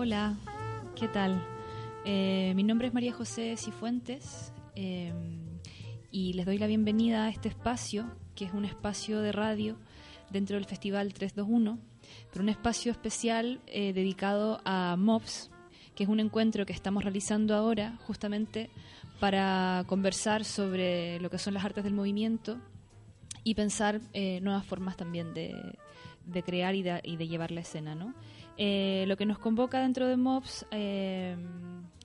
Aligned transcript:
Hola, 0.00 0.36
¿qué 0.94 1.08
tal? 1.08 1.44
Eh, 2.04 2.52
mi 2.54 2.62
nombre 2.62 2.86
es 2.86 2.94
María 2.94 3.12
José 3.12 3.56
Cifuentes 3.56 4.52
eh, 4.76 5.12
y 6.12 6.34
les 6.34 6.46
doy 6.46 6.56
la 6.56 6.68
bienvenida 6.68 7.24
a 7.24 7.30
este 7.30 7.48
espacio, 7.48 8.08
que 8.36 8.44
es 8.44 8.54
un 8.54 8.64
espacio 8.64 9.20
de 9.22 9.32
radio 9.32 9.76
dentro 10.30 10.54
del 10.54 10.66
Festival 10.66 11.12
321, 11.12 11.80
pero 12.30 12.42
un 12.44 12.48
espacio 12.48 12.92
especial 12.92 13.60
eh, 13.66 13.92
dedicado 13.92 14.60
a 14.64 14.94
MOBS, 14.96 15.50
que 15.96 16.04
es 16.04 16.08
un 16.08 16.20
encuentro 16.20 16.64
que 16.64 16.72
estamos 16.72 17.02
realizando 17.02 17.56
ahora 17.56 17.98
justamente 18.06 18.70
para 19.18 19.82
conversar 19.88 20.44
sobre 20.44 21.18
lo 21.18 21.28
que 21.28 21.38
son 21.38 21.54
las 21.54 21.64
artes 21.64 21.82
del 21.82 21.94
movimiento 21.94 22.56
y 23.42 23.56
pensar 23.56 24.00
eh, 24.12 24.38
nuevas 24.42 24.64
formas 24.64 24.96
también 24.96 25.34
de, 25.34 25.76
crear 26.44 26.76
y 26.76 26.84
y 27.02 27.16
de, 27.16 27.26
llevar 27.26 27.50
la 27.50 27.62
escena. 27.62 27.96
¿no? 27.96 28.14
Eh, 28.58 29.04
lo 29.06 29.16
que 29.16 29.24
nos 29.24 29.38
convoca 29.38 29.80
dentro 29.80 30.08
de 30.08 30.16
MOBS 30.16 30.66
eh, 30.72 31.36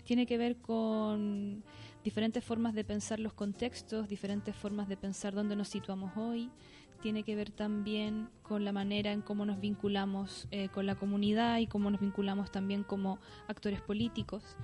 tiene 0.04 0.28
que 0.28 0.38
ver 0.38 0.58
con 0.58 1.64
diferentes 2.04 2.44
formas 2.44 2.76
de 2.76 2.84
pensar 2.84 3.20
los 3.20 3.34
contextos, 3.34 4.08
diferentes 4.08 4.56
formas 4.56 4.88
de 4.88 4.96
pensar 4.96 5.34
dónde 5.34 5.56
nos 5.56 5.70
situamos 5.70 6.16
hoy, 6.16 6.52
tiene 7.02 7.24
que 7.24 7.36
ver 7.36 7.52
también 7.52 8.30
con 8.44 8.64
la 8.64 8.72
manera 8.72 9.12
en 9.12 9.22
cómo 9.22 9.46
nos 9.46 9.60
vinculamos 9.60 10.48
eh, 10.52 10.70
con 10.70 10.86
la 10.86 10.96
comunidad 10.96 11.58
y 11.58 11.68
cómo 11.68 11.92
nos 11.92 12.00
vinculamos 12.00 12.50
también 12.50 12.84
como 12.84 13.20
actores 13.48 13.82
políticos. 13.82 14.56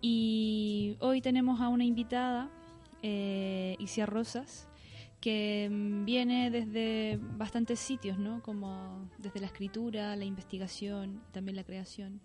Y 0.00 0.96
hoy 0.98 1.20
tenemos 1.20 1.60
a 1.60 1.68
una 1.68 1.84
invitada, 1.84 2.50
eh, 3.02 3.76
Isia 3.78 4.06
Rosas, 4.06 4.68
que 5.24 5.70
viene 6.04 6.50
desde 6.50 7.18
bastantes 7.38 7.80
sitios, 7.80 8.18
¿no? 8.18 8.42
Como 8.42 9.08
desde 9.16 9.40
la 9.40 9.46
escritura, 9.46 10.14
la 10.16 10.26
investigación, 10.26 11.22
también 11.32 11.56
la 11.56 11.64
creación. 11.64 12.20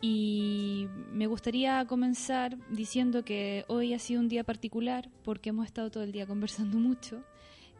Y 0.00 0.86
me 1.12 1.26
gustaría 1.26 1.84
comenzar 1.86 2.56
diciendo 2.70 3.22
que 3.22 3.66
hoy 3.68 3.92
ha 3.92 3.98
sido 3.98 4.22
un 4.22 4.30
día 4.30 4.44
particular 4.44 5.10
porque 5.24 5.50
hemos 5.50 5.66
estado 5.66 5.90
todo 5.90 6.04
el 6.04 6.12
día 6.12 6.26
conversando 6.32 6.78
mucho 6.78 7.22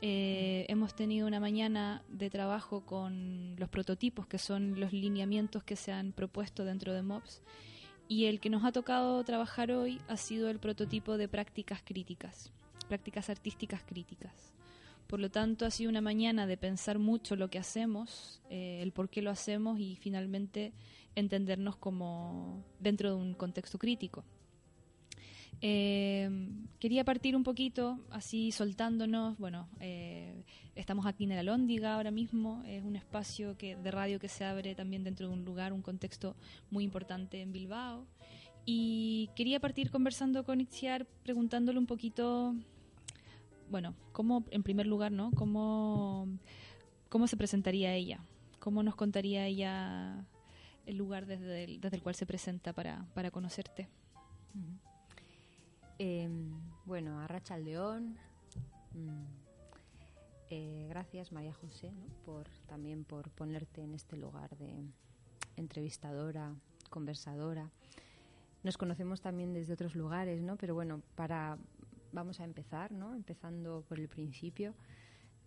eh, 0.03 0.67
hemos 0.69 0.95
tenido 0.95 1.27
una 1.27 1.41
mañana 1.41 2.03
de 2.09 2.28
trabajo 2.28 2.83
con 2.84 3.56
los 3.56 3.71
prototipos, 3.71 4.27
que 4.27 4.37
son 4.37 4.78
los 4.78 4.93
lineamientos 4.93 5.65
que 5.65 5.77
se 5.77 5.93
han 5.93 6.12
propuesto 6.12 6.67
dentro 6.67 6.93
de 6.93 7.00
MOBS. 7.00 7.41
Y 8.06 8.27
el 8.27 8.39
que 8.39 8.50
nos 8.50 8.65
ha 8.65 8.73
tocado 8.73 9.25
trabajar 9.25 9.73
hoy 9.73 10.03
ha 10.09 10.19
sido 10.19 10.50
el 10.50 10.59
prototipo 10.59 11.17
de 11.17 11.28
prácticas 11.28 11.81
críticas, 11.83 12.53
prácticas 12.87 13.31
artísticas 13.31 13.83
críticas. 13.84 14.53
Por 15.06 15.20
lo 15.20 15.31
tanto, 15.31 15.67
ha 15.67 15.70
sido 15.70 15.91
una 15.91 16.01
mañana 16.01 16.47
de 16.47 16.56
pensar 16.56 16.98
mucho 16.98 17.37
lo 17.37 17.48
que 17.48 17.59
hacemos, 17.59 18.43
eh, 18.51 18.81
el 18.83 18.93
por 18.93 19.09
qué 19.09 19.23
lo 19.23 19.31
hacemos 19.31 19.78
y 19.78 19.97
finalmente 19.97 20.73
entendernos 21.15 21.77
como 21.77 22.65
dentro 22.81 23.11
de 23.11 23.17
un 23.17 23.34
contexto 23.34 23.78
crítico. 23.78 24.25
Eh, 25.62 26.28
quería 26.78 27.05
partir 27.05 27.34
un 27.34 27.44
poquito 27.44 28.00
así 28.10 28.53
soltándonos. 28.53 29.39
Bueno, 29.39 29.69
eh, 29.81 30.44
estamos 30.75 31.06
aquí 31.06 31.25
en 31.25 31.33
el 31.33 31.39
Alóndiga 31.39 31.94
ahora 31.94 32.10
mismo. 32.10 32.62
Es 32.66 32.83
un 32.83 32.97
espacio 32.97 33.55
de 33.55 33.91
radio 33.91 34.19
que 34.19 34.28
se 34.28 34.44
abre 34.44 34.75
también 34.75 35.05
dentro 35.05 35.28
de 35.28 35.33
un 35.33 35.44
lugar, 35.44 35.72
un 35.72 35.83
contexto 35.83 36.37
muy 36.71 36.84
importante 36.84 37.41
en 37.41 37.53
Bilbao. 37.53 38.06
Y 38.66 39.31
quería 39.37 39.60
partir 39.60 39.91
conversando 39.91 40.44
con 40.44 40.60
Itziar, 40.60 41.06
preguntándole 41.22 41.78
un 41.78 41.87
poquito, 41.87 42.55
bueno, 43.71 43.94
cómo, 44.12 44.44
en 44.50 44.62
primer 44.62 44.87
lugar, 44.87 45.12
¿no? 45.12 45.31
¿Cómo, 45.32 46.28
cómo 47.09 47.27
se 47.27 47.37
presentaría 47.37 47.94
ella? 47.94 48.21
¿Cómo 48.59 48.82
nos 48.82 48.94
contaría 48.97 49.47
ella 49.47 50.25
el 50.87 50.97
lugar 50.97 51.27
desde 51.27 51.65
el, 51.65 51.81
desde 51.81 51.97
el 51.97 52.03
cual 52.03 52.15
se 52.15 52.27
presenta 52.27 52.72
para, 52.72 53.06
para 53.15 53.31
conocerte? 53.31 53.88
Eh, 55.99 56.28
bueno, 56.84 57.21
a 57.21 57.27
Racha 57.27 57.56
León. 57.59 58.16
Mm, 58.93 59.25
eh, 60.48 60.87
gracias 60.88 61.33
María 61.33 61.53
José 61.53 61.91
¿no? 61.91 62.06
por 62.25 62.48
también 62.66 63.04
por 63.04 63.31
ponerte 63.31 63.83
en 63.83 63.94
este 63.94 64.16
lugar 64.16 64.56
de 64.56 64.84
entrevistadora, 65.56 66.54
conversadora. 66.91 67.71
Nos 68.62 68.78
conocemos 68.78 69.21
también 69.21 69.53
desde 69.53 69.75
otros 69.75 69.94
lugares, 69.94 70.43
¿no? 70.43 70.56
Pero 70.56 70.75
bueno, 70.75 71.03
para 71.15 71.59
vamos 72.16 72.41
a 72.41 72.44
empezar, 72.44 72.93
¿no? 72.93 73.15
Empezando 73.15 73.84
por 73.88 74.00
el 74.00 74.09
principio 74.09 74.75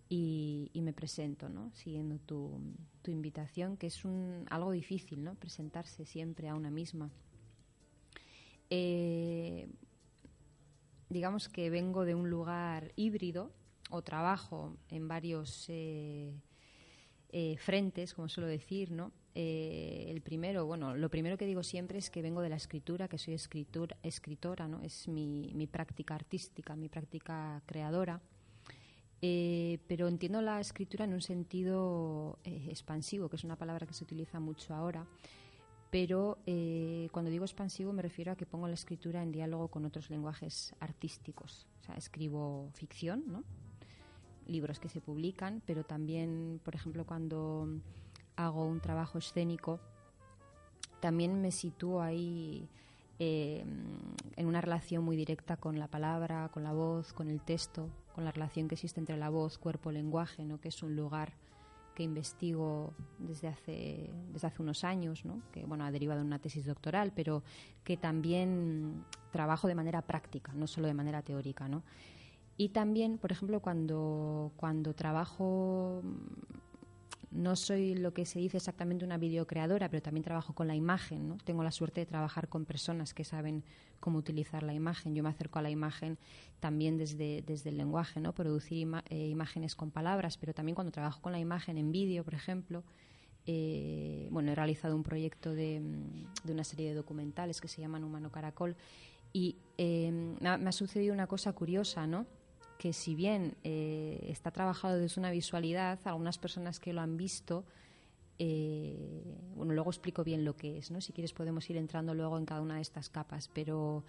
y, 0.08 0.70
me 0.74 0.92
presento, 0.92 1.48
¿no? 1.48 1.70
Siguiendo 1.74 2.18
tu, 2.18 2.58
tu 3.02 3.10
invitación, 3.10 3.76
que 3.76 3.88
es 3.88 4.02
algo 4.48 4.70
difícil, 4.70 5.22
¿no? 5.22 5.34
Presentarse 5.34 6.06
siempre 6.06 6.48
a 6.48 6.54
una 6.54 6.70
misma. 6.70 7.10
Eh, 8.70 9.68
digamos 11.08 11.48
que 11.48 11.70
vengo 11.70 12.04
de 12.04 12.14
un 12.14 12.30
lugar 12.30 12.92
híbrido 12.94 13.52
o 13.90 14.02
trabajo 14.02 14.76
en 14.88 15.08
varios 15.08 15.66
eh, 15.68 16.32
eh, 17.30 17.56
frentes, 17.58 18.14
como 18.14 18.28
suelo 18.28 18.48
decir, 18.48 18.92
¿no? 18.92 19.12
Eh, 19.42 20.06
el 20.10 20.20
primero, 20.20 20.66
bueno, 20.66 20.94
lo 20.94 21.08
primero 21.08 21.38
que 21.38 21.46
digo 21.46 21.62
siempre 21.62 21.98
es 21.98 22.10
que 22.10 22.20
vengo 22.20 22.42
de 22.42 22.50
la 22.50 22.56
escritura, 22.56 23.08
que 23.08 23.16
soy 23.16 23.34
escritor, 23.34 23.96
escritora, 24.02 24.68
¿no? 24.68 24.82
Es 24.82 25.08
mi, 25.08 25.52
mi 25.54 25.66
práctica 25.66 26.14
artística, 26.14 26.76
mi 26.76 26.88
práctica 26.88 27.62
creadora. 27.64 28.20
pero 29.20 30.08
entiendo 30.08 30.40
la 30.42 30.60
escritura 30.60 31.04
en 31.04 31.14
un 31.14 31.22
sentido 31.22 32.38
expansivo, 32.44 33.28
que 33.28 33.36
es 33.36 33.44
una 33.44 33.56
palabra 33.56 33.86
que 33.86 33.94
se 33.94 34.04
utiliza 34.04 34.40
mucho 34.40 34.74
ahora 34.74 35.06
pero 35.90 36.38
eh, 36.46 37.08
cuando 37.10 37.30
digo 37.30 37.44
expansivo 37.44 37.92
me 37.92 38.02
refiero 38.02 38.32
a 38.32 38.36
que 38.36 38.46
pongo 38.46 38.68
la 38.68 38.74
escritura 38.74 39.22
en 39.22 39.32
diálogo 39.32 39.68
con 39.68 39.84
otros 39.84 40.08
lenguajes 40.08 40.74
artísticos. 40.78 41.66
O 41.80 41.84
sea, 41.84 41.96
escribo 41.96 42.70
ficción, 42.74 43.24
¿no? 43.26 43.44
libros 44.46 44.80
que 44.80 44.88
se 44.88 45.00
publican, 45.00 45.62
pero 45.64 45.84
también, 45.84 46.60
por 46.64 46.74
ejemplo, 46.74 47.04
cuando 47.04 47.68
hago 48.44 48.64
un 48.64 48.80
trabajo 48.80 49.18
escénico, 49.18 49.80
también 51.00 51.40
me 51.40 51.50
sitúo 51.50 52.00
ahí 52.00 52.68
eh, 53.18 53.64
en 54.36 54.46
una 54.46 54.60
relación 54.60 55.04
muy 55.04 55.16
directa 55.16 55.56
con 55.56 55.78
la 55.78 55.88
palabra, 55.88 56.48
con 56.52 56.62
la 56.62 56.72
voz, 56.72 57.12
con 57.12 57.28
el 57.28 57.40
texto, 57.40 57.88
con 58.14 58.24
la 58.24 58.32
relación 58.32 58.68
que 58.68 58.74
existe 58.74 59.00
entre 59.00 59.16
la 59.16 59.30
voz, 59.30 59.58
cuerpo, 59.58 59.90
lenguaje, 59.90 60.44
¿no? 60.44 60.60
que 60.60 60.68
es 60.68 60.82
un 60.82 60.96
lugar 60.96 61.32
que 61.94 62.02
investigo 62.02 62.94
desde 63.18 63.48
hace, 63.48 64.10
desde 64.32 64.46
hace 64.46 64.62
unos 64.62 64.84
años, 64.84 65.24
¿no? 65.24 65.42
que 65.52 65.64
bueno, 65.66 65.84
ha 65.84 65.90
derivado 65.90 66.20
en 66.20 66.26
una 66.26 66.38
tesis 66.38 66.64
doctoral, 66.64 67.12
pero 67.14 67.42
que 67.84 67.96
también 67.96 69.04
trabajo 69.30 69.68
de 69.68 69.74
manera 69.74 70.02
práctica, 70.02 70.52
no 70.54 70.66
solo 70.66 70.86
de 70.86 70.94
manera 70.94 71.22
teórica. 71.22 71.68
¿no? 71.68 71.82
Y 72.56 72.70
también, 72.70 73.18
por 73.18 73.32
ejemplo, 73.32 73.60
cuando, 73.60 74.52
cuando 74.56 74.94
trabajo 74.94 76.02
no 77.30 77.54
soy 77.54 77.94
lo 77.94 78.12
que 78.12 78.26
se 78.26 78.40
dice 78.40 78.56
exactamente 78.56 79.04
una 79.04 79.16
videocreadora, 79.16 79.88
pero 79.88 80.02
también 80.02 80.24
trabajo 80.24 80.52
con 80.52 80.66
la 80.66 80.74
imagen. 80.74 81.28
¿no? 81.28 81.36
Tengo 81.44 81.62
la 81.62 81.70
suerte 81.70 82.00
de 82.00 82.06
trabajar 82.06 82.48
con 82.48 82.64
personas 82.64 83.14
que 83.14 83.24
saben 83.24 83.62
cómo 84.00 84.18
utilizar 84.18 84.62
la 84.62 84.74
imagen. 84.74 85.14
Yo 85.14 85.22
me 85.22 85.28
acerco 85.28 85.58
a 85.58 85.62
la 85.62 85.70
imagen 85.70 86.18
también 86.58 86.98
desde, 86.98 87.42
desde 87.42 87.70
el 87.70 87.76
lenguaje, 87.76 88.20
¿no? 88.20 88.32
producir 88.32 88.88
eh, 89.10 89.28
imágenes 89.28 89.76
con 89.76 89.90
palabras, 89.90 90.36
pero 90.38 90.52
también 90.54 90.74
cuando 90.74 90.90
trabajo 90.90 91.20
con 91.20 91.32
la 91.32 91.38
imagen 91.38 91.78
en 91.78 91.92
vídeo, 91.92 92.24
por 92.24 92.34
ejemplo. 92.34 92.82
Eh, 93.46 94.28
bueno, 94.30 94.52
he 94.52 94.54
realizado 94.54 94.94
un 94.94 95.02
proyecto 95.02 95.54
de, 95.54 95.80
de, 96.44 96.52
una 96.52 96.64
serie 96.64 96.88
de 96.88 96.94
documentales 96.94 97.60
que 97.60 97.68
se 97.68 97.80
llaman 97.80 98.04
Humano 98.04 98.30
Caracol 98.30 98.76
y 99.32 99.56
eh, 99.78 100.10
me 100.10 100.68
ha 100.68 100.72
sucedido 100.72 101.14
una 101.14 101.26
cosa 101.26 101.52
curiosa, 101.52 102.06
¿no? 102.06 102.26
Que 102.80 102.94
si 102.94 103.14
bien 103.14 103.58
eh, 103.62 104.24
está 104.30 104.50
trabajado 104.50 104.96
desde 104.96 105.20
una 105.20 105.30
visualidad, 105.30 105.98
algunas 106.04 106.38
personas 106.38 106.80
que 106.80 106.94
lo 106.94 107.02
han 107.02 107.18
visto, 107.18 107.66
eh, 108.38 109.36
bueno, 109.54 109.74
luego 109.74 109.90
explico 109.90 110.24
bien 110.24 110.46
lo 110.46 110.56
que 110.56 110.78
es, 110.78 110.90
¿no? 110.90 111.02
Si 111.02 111.12
quieres 111.12 111.34
podemos 111.34 111.68
ir 111.68 111.76
entrando 111.76 112.14
luego 112.14 112.38
en 112.38 112.46
cada 112.46 112.62
una 112.62 112.76
de 112.76 112.80
estas 112.80 113.10
capas, 113.10 113.50
pero 113.52 114.02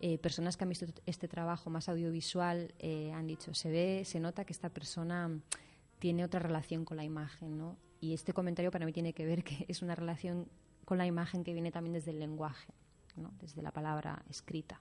eh, 0.00 0.18
personas 0.18 0.56
que 0.56 0.62
han 0.62 0.68
visto 0.68 0.86
este 1.04 1.26
trabajo 1.26 1.68
más 1.68 1.88
audiovisual 1.88 2.72
eh, 2.78 3.10
han 3.12 3.26
dicho, 3.26 3.54
se 3.54 3.72
ve, 3.72 4.04
se 4.04 4.20
nota 4.20 4.44
que 4.44 4.52
esta 4.52 4.68
persona 4.68 5.28
tiene 5.98 6.24
otra 6.24 6.38
relación 6.38 6.84
con 6.84 6.96
la 6.96 7.02
imagen, 7.02 7.58
¿no? 7.58 7.76
y 8.00 8.14
este 8.14 8.32
comentario 8.32 8.70
para 8.70 8.86
mí 8.86 8.92
tiene 8.92 9.14
que 9.14 9.26
ver 9.26 9.42
que 9.42 9.64
es 9.66 9.82
una 9.82 9.96
relación 9.96 10.46
con 10.84 10.96
la 10.96 11.06
imagen 11.06 11.42
que 11.42 11.52
viene 11.52 11.72
también 11.72 11.94
desde 11.94 12.12
el 12.12 12.20
lenguaje, 12.20 12.72
¿no? 13.16 13.32
desde 13.40 13.62
la 13.62 13.72
palabra 13.72 14.22
escrita. 14.30 14.80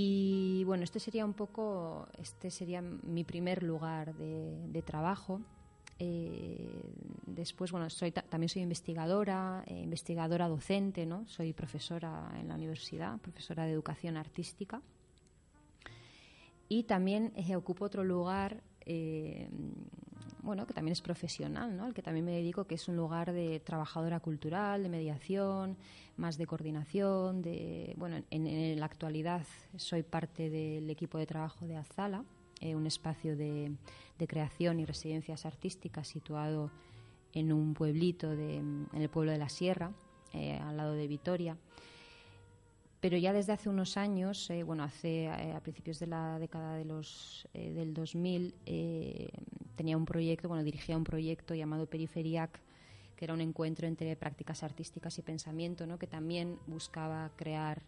Y 0.00 0.62
bueno, 0.62 0.84
este 0.84 1.00
sería 1.00 1.24
un 1.24 1.34
poco, 1.34 2.06
este 2.18 2.52
sería 2.52 2.80
mi 2.80 3.24
primer 3.24 3.64
lugar 3.64 4.14
de, 4.14 4.80
trabajo. 4.82 5.40
Eh, 5.98 6.84
después, 7.26 7.72
bueno, 7.72 7.88
también 8.28 8.48
soy 8.48 8.62
investigadora, 8.62 9.64
eh, 9.66 9.80
investigadora 9.82 10.46
docente, 10.46 11.04
¿no? 11.04 11.26
Soy 11.26 11.52
profesora 11.52 12.32
en 12.38 12.46
la 12.46 12.54
universidad, 12.54 13.18
profesora 13.18 13.64
de 13.64 13.72
educación 13.72 14.16
artística. 14.16 14.80
Y 16.68 16.84
también 16.84 17.32
eh, 17.34 17.56
ocupo 17.56 17.84
otro 17.84 18.04
lugar 18.04 18.62
bueno, 20.48 20.66
que 20.66 20.72
también 20.72 20.92
es 20.92 21.02
profesional, 21.02 21.76
¿no? 21.76 21.84
al 21.84 21.92
que 21.92 22.00
también 22.00 22.24
me 22.24 22.32
dedico, 22.32 22.64
que 22.64 22.76
es 22.76 22.88
un 22.88 22.96
lugar 22.96 23.32
de 23.32 23.60
trabajadora 23.60 24.18
cultural, 24.18 24.82
de 24.82 24.88
mediación, 24.88 25.76
más 26.16 26.38
de 26.38 26.46
coordinación. 26.46 27.42
De, 27.42 27.92
bueno, 27.98 28.22
en, 28.30 28.80
la 28.80 28.86
actualidad 28.86 29.46
soy 29.76 30.02
parte 30.02 30.48
del 30.48 30.88
equipo 30.88 31.18
de 31.18 31.26
trabajo 31.26 31.66
de 31.66 31.76
Azala, 31.76 32.24
eh, 32.62 32.74
un 32.74 32.86
espacio 32.86 33.36
de, 33.36 33.72
creación 34.26 34.80
y 34.80 34.86
residencias 34.86 35.44
artísticas 35.44 36.08
situado 36.08 36.70
en 37.34 37.52
un 37.52 37.74
pueblito 37.74 38.34
de, 38.34 38.56
en 38.56 38.88
el 38.94 39.10
pueblo 39.10 39.32
de 39.32 39.38
la 39.38 39.50
Sierra, 39.50 39.92
eh, 40.32 40.56
al 40.56 40.78
lado 40.78 40.94
de 40.94 41.06
Vitoria 41.08 41.58
pero 43.00 43.16
ya 43.16 43.32
desde 43.32 43.52
hace 43.52 43.68
unos 43.68 43.96
años, 43.96 44.50
eh, 44.50 44.62
bueno, 44.64 44.82
hace 44.82 45.28
a 45.28 45.60
principios 45.60 46.00
de 46.00 46.08
la 46.08 46.38
década 46.38 46.74
de 46.74 46.84
los 46.84 47.46
eh, 47.54 47.70
del 47.72 47.94
2000 47.94 48.54
tenía 49.78 49.96
un 49.96 50.04
proyecto, 50.04 50.48
bueno, 50.48 50.64
dirigía 50.64 50.96
un 50.96 51.04
proyecto 51.04 51.54
llamado 51.54 51.86
Periferiac, 51.86 52.60
que 53.16 53.24
era 53.24 53.32
un 53.32 53.40
encuentro 53.40 53.86
entre 53.86 54.14
prácticas 54.16 54.62
artísticas 54.62 55.16
y 55.18 55.22
pensamiento, 55.22 55.86
¿no? 55.86 55.98
que 55.98 56.06
también 56.06 56.58
buscaba 56.66 57.30
crear, 57.36 57.80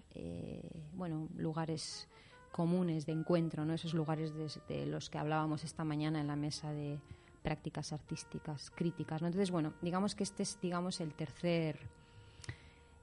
bueno, 0.94 1.28
lugares 1.36 2.08
comunes 2.52 3.06
de 3.06 3.12
encuentro, 3.12 3.64
¿no? 3.64 3.74
Esos 3.74 3.94
lugares 3.94 4.32
de, 4.68 4.86
los 4.86 5.08
que 5.08 5.18
hablábamos 5.18 5.62
esta 5.62 5.84
mañana 5.84 6.20
en 6.20 6.26
la 6.26 6.36
mesa 6.36 6.72
de 6.72 6.98
prácticas 7.42 7.92
artísticas 7.92 8.70
críticas, 8.70 9.22
¿no? 9.22 9.28
Entonces, 9.28 9.50
bueno, 9.50 9.72
digamos 9.82 10.14
que 10.14 10.24
este 10.24 10.42
es, 10.42 10.58
digamos, 10.60 11.00
el 11.00 11.14
tercer 11.14 11.78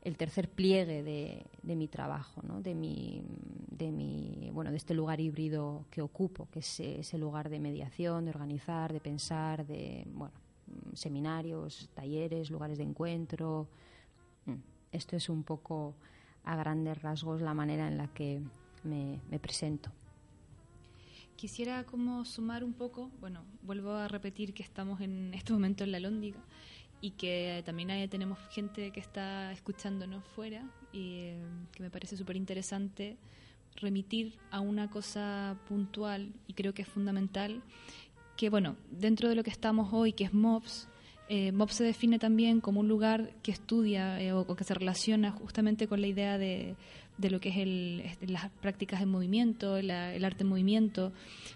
el 0.03 0.15
tercer 0.15 0.49
pliegue 0.49 1.03
de, 1.03 1.75
mi 1.75 1.87
trabajo, 1.87 2.41
¿no? 2.41 2.61
de, 2.61 2.73
mi, 2.75 3.23
de, 3.77 3.91
mi, 3.91 4.50
bueno, 4.53 4.71
de 4.71 4.77
este 4.77 4.94
lugar 4.94 5.19
híbrido 5.19 5.85
que 5.91 6.01
ocupo, 6.01 6.47
que 6.51 6.59
es 6.59 6.79
ese 6.79 7.18
lugar 7.18 7.50
de 7.50 7.59
mediación, 7.59 8.25
de 8.25 8.31
organizar, 8.31 8.91
de 8.94 9.00
pensar, 9.00 9.65
de 9.65 10.06
bueno, 10.13 10.33
seminarios, 10.94 11.89
talleres, 11.94 12.50
lugares 12.50 12.77
de 12.77 12.83
encuentro. 12.83 13.68
Mm. 14.45 14.56
Esto 14.91 15.15
es 15.15 15.29
un 15.29 15.44
poco 15.44 15.95
a 16.44 16.56
grandes 16.56 17.01
rasgos 17.01 17.41
la 17.41 17.53
manera 17.53 17.88
en 17.88 17.97
la 17.97 18.07
que 18.07 18.41
me, 18.83 19.39
presento. 19.39 19.91
Quisiera 21.35 21.83
como 21.83 22.25
sumar 22.25 22.63
un 22.63 22.73
poco, 22.73 23.12
bueno, 23.19 23.44
vuelvo 23.62 23.91
a 23.91 24.07
repetir 24.07 24.53
que 24.53 24.63
estamos 24.63 25.01
en 25.01 25.33
este 25.33 25.53
momento 25.53 25.83
en 25.83 25.91
la 25.91 26.00
Lóndiga 26.00 26.39
y 27.00 27.12
que 27.12 27.62
también 27.65 28.09
tenemos 28.09 28.39
gente 28.50 28.91
que 28.91 29.00
está 29.00 29.51
escuchándonos 29.51 30.23
fuera 30.23 30.63
y 30.91 31.15
eh, 31.15 31.44
que 31.73 31.83
me 31.83 31.91
parece 31.91 32.18
súper 32.18 32.38
interesante 32.38 33.18
remitir 33.77 34.38
a 34.51 34.59
una 34.59 34.89
cosa 34.89 35.57
puntual 35.68 36.33
y 36.47 36.53
creo 36.53 36.74
que 36.74 36.81
es 36.81 36.88
fundamental 36.88 37.62
que 38.35 38.50
bueno 38.50 38.75
dentro 38.91 39.29
de 39.29 39.35
lo 39.35 39.44
que 39.44 39.50
estamos 39.50 39.94
hoy 39.94 40.13
que 40.13 40.25
es 40.25 40.33
MOPS 40.33 40.88
eh, 41.29 41.51
MOPS 41.51 41.75
se 41.75 41.83
define 41.83 42.19
también 42.19 42.62
como 42.62 42.79
un 42.79 42.88
lugar 42.88 43.33
que 43.44 43.51
estudia 43.51 44.21
eh, 44.21 44.31
o, 44.31 44.56
que 44.56 44.63
se 44.63 44.74
relaciona 44.74 45.31
justamente 45.31 45.88
con 45.88 46.00
la 46.00 46.07
idea 46.07 46.38
de, 46.38 46.75
de 47.17 47.29
lo 47.29 47.39
que 47.39 47.49
es 47.49 47.57
el, 47.57 48.03
las 48.31 48.49
prácticas 48.61 48.99
de 48.99 49.05
movimiento, 49.05 49.77
el 49.77 49.89
arte 49.91 50.43
en 50.43 50.47
movimiento, 50.47 51.11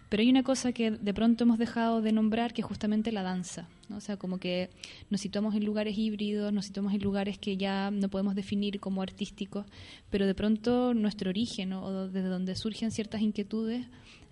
pero 0.09 0.21
hay 0.21 0.29
una 0.29 0.43
cosa 0.43 0.71
que 0.71 0.91
de 0.91 1.13
pronto 1.13 1.43
hemos 1.43 1.59
dejado 1.59 2.01
de 2.01 2.11
nombrar 2.11 2.53
que 2.53 2.61
es 2.61 2.67
justamente 2.67 3.11
la 3.11 3.23
danza, 3.23 3.67
¿no? 3.89 3.97
o 3.97 4.01
sea, 4.01 4.17
como 4.17 4.39
que 4.39 4.69
nos 5.09 5.21
situamos 5.21 5.55
en 5.55 5.65
lugares 5.65 5.97
híbridos, 5.97 6.51
nos 6.51 6.65
situamos 6.65 6.93
en 6.93 7.01
lugares 7.01 7.37
que 7.37 7.57
ya 7.57 7.91
no 7.91 8.09
podemos 8.09 8.35
definir 8.35 8.79
como 8.79 9.01
artísticos, 9.01 9.65
pero 10.09 10.25
de 10.25 10.33
pronto 10.33 10.93
nuestro 10.93 11.29
origen 11.29 11.73
o 11.73 12.07
desde 12.07 12.27
donde 12.27 12.55
surgen 12.55 12.91
ciertas 12.91 13.21
inquietudes 13.21 13.85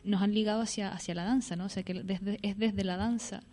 nos 0.04 0.22
han 0.22 0.34
ligado 0.34 0.62
hacia, 0.62 0.92
hacia 0.92 1.14
la 1.14 1.24
danza, 1.24 1.56
¿no? 1.56 1.66
o 1.66 1.70
sea, 1.70 1.84
que 1.84 1.94
desde, 1.94 2.40
es 2.42 2.58
desde 2.58 2.84
la 2.84 2.98
danza 2.98 3.44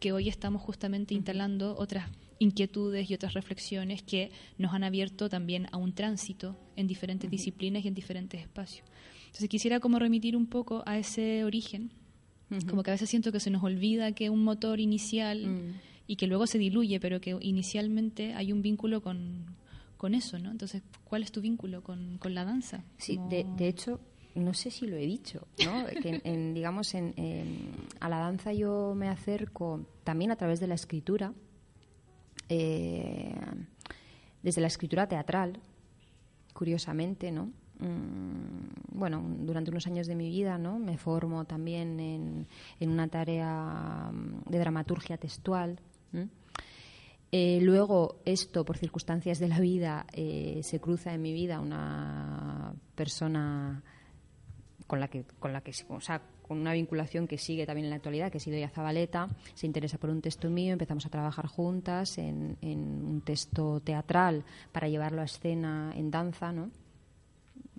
que 0.00 0.12
hoy 0.12 0.28
estamos 0.28 0.60
justamente 0.60 1.14
instalando 1.14 1.76
otras 1.78 2.06
inquietudes 2.42 3.10
y 3.10 3.14
otras 3.14 3.34
reflexiones 3.34 4.02
que 4.02 4.30
nos 4.58 4.72
han 4.72 4.84
abierto 4.84 5.28
también 5.28 5.68
a 5.72 5.76
un 5.76 5.94
tránsito 5.94 6.56
en 6.76 6.86
diferentes 6.86 7.30
disciplinas 7.30 7.84
y 7.84 7.88
en 7.88 7.94
diferentes 7.94 8.40
espacios. 8.40 8.86
Entonces 9.26 9.48
quisiera 9.48 9.80
como 9.80 9.98
remitir 9.98 10.36
un 10.36 10.46
poco 10.46 10.82
a 10.84 10.98
ese 10.98 11.44
origen, 11.44 11.90
como 12.68 12.82
que 12.82 12.90
a 12.90 12.94
veces 12.94 13.08
siento 13.08 13.32
que 13.32 13.40
se 13.40 13.48
nos 13.48 13.62
olvida 13.62 14.12
que 14.12 14.28
un 14.28 14.44
motor 14.44 14.78
inicial 14.78 15.46
mm. 15.46 15.80
y 16.06 16.16
que 16.16 16.26
luego 16.26 16.46
se 16.46 16.58
diluye, 16.58 17.00
pero 17.00 17.18
que 17.18 17.38
inicialmente 17.40 18.34
hay 18.34 18.52
un 18.52 18.60
vínculo 18.60 19.00
con, 19.00 19.46
con 19.96 20.14
eso, 20.14 20.38
¿no? 20.38 20.50
Entonces, 20.50 20.82
¿cuál 21.04 21.22
es 21.22 21.32
tu 21.32 21.40
vínculo 21.40 21.82
con, 21.82 22.18
con 22.18 22.34
la 22.34 22.44
danza? 22.44 22.84
Sí, 22.98 23.18
de, 23.30 23.46
de, 23.56 23.68
hecho, 23.68 24.00
no 24.34 24.52
sé 24.52 24.70
si 24.70 24.86
lo 24.86 24.96
he 24.96 25.06
dicho, 25.06 25.46
¿no? 25.64 25.86
que 26.02 26.20
en, 26.24 26.52
digamos, 26.52 26.92
en, 26.92 27.14
a 28.00 28.10
la 28.10 28.18
danza 28.18 28.52
yo 28.52 28.94
me 28.94 29.08
acerco 29.08 29.86
también 30.04 30.30
a 30.30 30.36
través 30.36 30.60
de 30.60 30.66
la 30.66 30.74
escritura, 30.74 31.32
eh, 32.54 33.34
desde 34.42 34.60
la 34.60 34.66
escritura 34.66 35.06
teatral, 35.06 35.58
curiosamente, 36.52 37.32
¿no? 37.32 37.50
Mm, 37.78 38.98
bueno, 38.98 39.24
durante 39.38 39.70
unos 39.70 39.86
años 39.86 40.06
de 40.06 40.14
mi 40.14 40.28
vida, 40.28 40.58
¿no? 40.58 40.78
Me 40.78 40.98
formo 40.98 41.46
también 41.46 41.98
en, 41.98 42.46
en 42.78 42.90
una 42.90 43.08
tarea 43.08 44.10
de 44.44 44.58
dramaturgia 44.58 45.16
textual. 45.16 45.80
Eh, 47.34 47.60
luego, 47.62 48.20
esto, 48.26 48.66
por 48.66 48.76
circunstancias 48.76 49.38
de 49.38 49.48
la 49.48 49.58
vida, 49.58 50.04
eh, 50.12 50.60
se 50.62 50.78
cruza 50.78 51.14
en 51.14 51.22
mi 51.22 51.32
vida 51.32 51.58
una 51.58 52.74
persona 52.94 53.82
con 54.86 55.00
la 55.00 55.08
que, 55.08 55.24
con 55.38 55.54
la 55.54 55.62
que 55.62 55.72
o 55.88 56.00
sea, 56.02 56.20
con 56.52 56.60
una 56.60 56.74
vinculación 56.74 57.26
que 57.26 57.38
sigue 57.38 57.64
también 57.64 57.86
en 57.86 57.90
la 57.90 57.96
actualidad, 57.96 58.30
que 58.30 58.36
ha 58.36 58.40
sido 58.40 58.58
ya 58.58 58.68
Zabaleta, 58.68 59.26
se 59.54 59.66
interesa 59.66 59.96
por 59.96 60.10
un 60.10 60.20
texto 60.20 60.50
mío, 60.50 60.74
empezamos 60.74 61.06
a 61.06 61.08
trabajar 61.08 61.46
juntas 61.46 62.18
en, 62.18 62.58
un 62.60 63.22
texto 63.24 63.80
teatral 63.80 64.44
para 64.70 64.86
llevarlo 64.86 65.22
a 65.22 65.24
escena 65.24 65.94
en 65.96 66.10
danza, 66.10 66.52
¿no? 66.52 66.70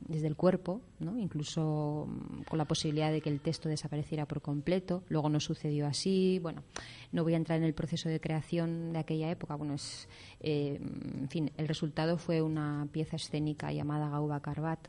desde 0.08 0.25
el 0.25 0.36
cuerpo, 0.36 0.82
¿no? 1.00 1.20
incluso 1.20 2.08
mm, 2.10 2.42
con 2.50 2.58
la 2.58 2.65
posibilidad 2.65 3.12
de 3.12 3.22
que 3.22 3.30
el 3.30 3.42
texto 3.42 3.70
desapareciera 3.70 4.25
por 4.25 4.42
completo. 4.42 5.03
Luego 5.08 5.30
no 5.30 5.39
sucedió 5.39 5.86
así. 5.86 6.39
Bueno, 6.42 6.63
no 7.12 7.24
voy 7.24 7.36
a 7.36 7.38
entrar 7.38 7.60
en 7.60 7.65
el 7.65 7.75
proceso 7.75 8.10
de 8.10 8.20
creación 8.20 8.92
de 8.92 9.00
aquella 9.00 9.30
época. 9.30 9.53
Bueno, 9.53 9.75
es, 9.75 10.10
eh, 10.39 10.80
en 10.82 11.30
fin, 11.30 11.51
el 11.58 11.68
resultado 11.68 12.18
fue 12.18 12.42
una 12.42 12.88
pieza 12.92 13.18
escénica 13.18 13.72
llamada 13.72 14.10
Gauba 14.10 14.42
Carbat. 14.42 14.88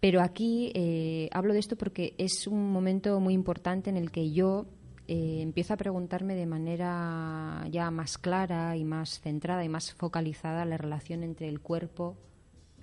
Pero 0.00 0.20
aquí 0.22 0.70
eh, 0.74 1.28
hablo 1.32 1.52
de 1.52 1.58
esto 1.58 1.76
porque 1.76 2.14
es 2.18 2.46
un 2.46 2.70
momento 2.72 3.18
muy 3.18 3.34
importante 3.34 3.90
en 3.90 3.96
el 3.96 4.12
que 4.12 4.30
yo 4.30 4.66
eh, 5.08 5.40
empiezo 5.40 5.74
a 5.74 5.76
preguntarme 5.76 6.34
de 6.34 6.46
manera 6.46 7.66
ya 7.70 7.90
más 7.90 8.18
clara 8.18 8.76
y 8.76 8.84
más 8.84 9.20
centrada 9.20 9.64
y 9.64 9.68
más 9.68 9.92
focalizada 9.94 10.64
la 10.64 10.76
relación 10.76 11.24
entre 11.24 11.48
el 11.48 11.60
cuerpo, 11.60 12.16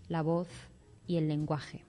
la 0.09 0.23
voz 0.23 0.49
y 1.07 1.17
el 1.17 1.27
lenguaje, 1.27 1.85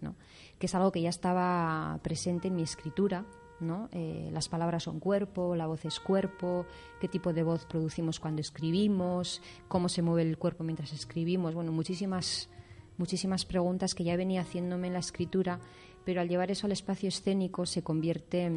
¿no? 0.00 0.16
que 0.58 0.66
es 0.66 0.74
algo 0.74 0.90
que 0.90 1.02
ya 1.02 1.10
estaba 1.10 2.00
presente 2.02 2.48
en 2.48 2.56
mi 2.56 2.62
escritura. 2.62 3.24
¿no? 3.60 3.88
Eh, 3.92 4.28
las 4.32 4.48
palabras 4.48 4.82
son 4.82 4.98
cuerpo, 4.98 5.54
la 5.54 5.66
voz 5.66 5.84
es 5.84 6.00
cuerpo, 6.00 6.66
qué 7.00 7.06
tipo 7.06 7.32
de 7.32 7.44
voz 7.44 7.64
producimos 7.64 8.18
cuando 8.18 8.40
escribimos, 8.40 9.40
cómo 9.68 9.88
se 9.88 10.02
mueve 10.02 10.22
el 10.22 10.36
cuerpo 10.38 10.64
mientras 10.64 10.92
escribimos. 10.92 11.54
Bueno, 11.54 11.70
muchísimas 11.70 12.50
muchísimas 12.96 13.44
preguntas 13.44 13.94
que 13.94 14.04
ya 14.04 14.16
venía 14.16 14.42
haciéndome 14.42 14.88
en 14.88 14.92
la 14.92 14.98
escritura, 15.00 15.60
pero 16.04 16.20
al 16.20 16.28
llevar 16.28 16.50
eso 16.50 16.66
al 16.66 16.72
espacio 16.72 17.08
escénico 17.08 17.66
se 17.66 17.82
convierte, 17.82 18.50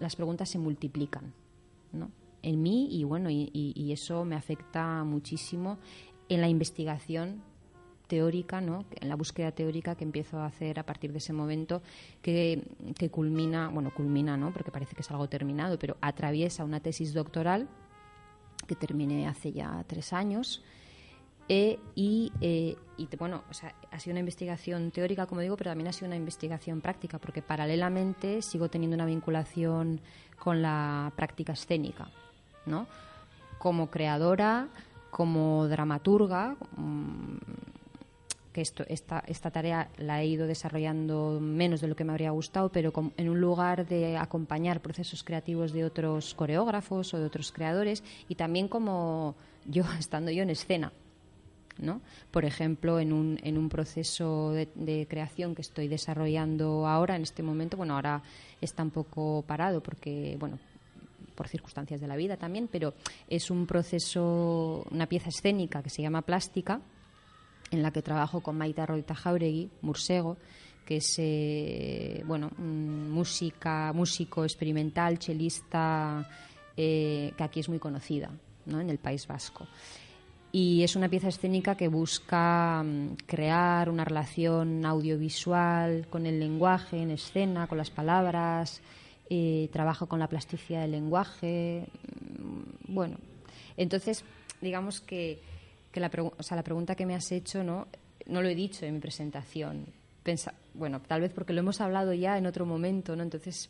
las 0.00 0.16
preguntas 0.16 0.48
se 0.48 0.58
multiplican, 0.58 1.32
¿no? 1.92 2.10
En 2.42 2.60
mí 2.60 2.88
y 2.90 3.04
bueno, 3.04 3.30
y, 3.30 3.92
eso 3.92 4.24
me 4.24 4.34
afecta 4.34 5.04
muchísimo 5.04 5.78
en 6.28 6.40
la 6.40 6.48
investigación 6.48 7.42
teórica, 8.08 8.60
¿no? 8.60 8.84
en 9.00 9.08
la 9.08 9.14
búsqueda 9.14 9.52
teórica 9.52 9.94
que 9.94 10.04
empiezo 10.04 10.38
a 10.38 10.46
hacer 10.46 10.78
a 10.80 10.84
partir 10.84 11.12
de 11.12 11.18
ese 11.18 11.32
momento, 11.32 11.82
que, 12.20 12.64
que 12.98 13.10
culmina, 13.10 13.68
bueno, 13.68 13.94
culmina, 13.94 14.36
¿no? 14.36 14.52
porque 14.52 14.70
parece 14.70 14.94
que 14.94 15.02
es 15.02 15.10
algo 15.10 15.28
terminado, 15.28 15.78
pero 15.78 15.96
atraviesa 16.00 16.64
una 16.64 16.80
tesis 16.80 17.14
doctoral 17.14 17.68
que 18.66 18.74
terminé 18.74 19.28
hace 19.28 19.52
ya 19.52 19.84
tres 19.86 20.12
años, 20.12 20.62
y, 21.48 22.32
eh, 22.40 22.76
y, 22.96 23.08
bueno, 23.16 23.42
o 23.50 23.54
sea, 23.54 23.74
ha 23.90 23.98
sido 23.98 24.12
una 24.12 24.20
investigación 24.20 24.90
teórica, 24.90 25.26
como 25.26 25.40
digo, 25.40 25.56
pero 25.56 25.70
también 25.70 25.88
ha 25.88 25.92
sido 25.92 26.06
una 26.06 26.16
investigación 26.16 26.80
práctica, 26.80 27.18
porque 27.18 27.42
paralelamente 27.42 28.42
sigo 28.42 28.68
teniendo 28.68 28.94
una 28.94 29.06
vinculación 29.06 30.00
con 30.38 30.62
la 30.62 31.12
práctica 31.14 31.52
escénica. 31.52 32.08
¿no? 32.66 32.86
Como 33.58 33.90
creadora, 33.90 34.68
como 35.10 35.68
dramaturga, 35.68 36.56
mm, 36.76 37.36
que 38.52 38.60
esto, 38.60 38.84
esta, 38.88 39.24
esta 39.26 39.50
tarea 39.50 39.88
la 39.96 40.20
he 40.20 40.26
ido 40.26 40.46
desarrollando 40.46 41.38
menos 41.40 41.80
de 41.80 41.88
lo 41.88 41.96
que 41.96 42.04
me 42.04 42.12
habría 42.12 42.30
gustado, 42.30 42.70
pero 42.70 42.92
en 43.16 43.28
un 43.30 43.40
lugar 43.40 43.86
de 43.86 44.18
acompañar 44.18 44.80
procesos 44.80 45.24
creativos 45.24 45.72
de 45.72 45.84
otros 45.84 46.34
coreógrafos 46.34 47.14
o 47.14 47.18
de 47.18 47.24
otros 47.24 47.50
creadores 47.50 48.04
y 48.28 48.34
también 48.34 48.68
como 48.68 49.34
yo, 49.64 49.84
estando 49.98 50.30
yo 50.30 50.42
en 50.42 50.50
escena. 50.50 50.92
Por 52.30 52.44
ejemplo, 52.44 53.00
en 53.00 53.12
un, 53.12 53.38
en 53.42 53.58
un 53.58 53.68
proceso 53.68 54.52
de, 54.52 54.68
de, 54.74 55.06
creación 55.08 55.54
que 55.54 55.62
estoy 55.62 55.88
desarrollando 55.88 56.86
ahora, 56.86 57.16
en 57.16 57.22
este 57.22 57.42
momento, 57.42 57.76
bueno, 57.76 57.94
ahora 57.94 58.22
está 58.60 58.82
un 58.82 58.90
poco 58.90 59.42
parado 59.46 59.82
porque, 59.82 60.36
bueno, 60.38 60.58
por 61.34 61.48
circunstancias 61.48 62.00
de 62.00 62.06
la 62.06 62.16
vida 62.16 62.36
también, 62.36 62.68
pero 62.70 62.94
es 63.28 63.50
un 63.50 63.66
proceso, 63.66 64.86
una 64.90 65.06
pieza 65.06 65.30
escénica 65.30 65.82
que 65.82 65.90
se 65.90 66.02
llama 66.02 66.22
Plástica, 66.22 66.80
en 67.70 67.82
la 67.82 67.90
que 67.90 68.02
trabajo 68.02 68.40
con 68.40 68.56
Maita 68.56 68.86
Roita 68.86 69.14
Jauregui, 69.14 69.70
Mursego, 69.80 70.36
que 70.84 70.96
es 70.96 71.14
eh, 71.18 72.22
bueno, 72.26 72.50
música, 72.58 73.92
músico 73.94 74.44
experimental, 74.44 75.18
chelista, 75.18 76.28
eh, 76.76 77.32
que 77.36 77.44
aquí 77.44 77.60
es 77.60 77.68
muy 77.68 77.78
conocida 77.78 78.30
¿no? 78.66 78.80
en 78.80 78.90
el 78.90 78.98
País 78.98 79.26
Vasco. 79.26 79.66
Y 80.52 80.82
es 80.82 80.96
una 80.96 81.08
pieza 81.08 81.28
escénica 81.28 81.76
que 81.76 81.88
busca 81.88 82.82
mm, 82.82 83.16
crear 83.26 83.88
una 83.88 84.04
relación 84.04 84.84
audiovisual 84.84 86.06
con 86.08 86.26
el 86.26 86.38
lenguaje 86.38 87.00
en 87.00 87.10
escena, 87.10 87.66
con 87.66 87.78
las 87.78 87.90
palabras, 87.90 88.82
eh, 89.30 89.70
trabajo 89.72 90.06
con 90.06 90.18
la 90.20 90.28
plasticidad 90.28 90.82
del 90.82 90.92
lenguaje. 90.92 91.86
Mm, 92.38 92.92
bueno, 92.92 93.16
entonces, 93.76 94.24
digamos 94.60 95.00
que 95.00 95.40
que 95.92 96.00
la, 96.00 96.10
o 96.38 96.42
sea, 96.42 96.56
la 96.56 96.64
pregunta 96.64 96.96
que 96.96 97.06
me 97.06 97.14
has 97.14 97.30
hecho 97.30 97.62
no, 97.62 97.86
no 98.26 98.42
lo 98.42 98.48
he 98.48 98.54
dicho 98.54 98.86
en 98.86 98.94
mi 98.94 99.00
presentación. 99.00 99.86
bueno, 100.74 101.00
tal 101.02 101.20
vez 101.20 101.32
porque 101.32 101.52
lo 101.52 101.60
hemos 101.60 101.80
hablado 101.80 102.14
ya 102.14 102.38
en 102.38 102.46
otro 102.46 102.64
momento, 102.64 103.14
¿no? 103.14 103.22
Entonces, 103.22 103.68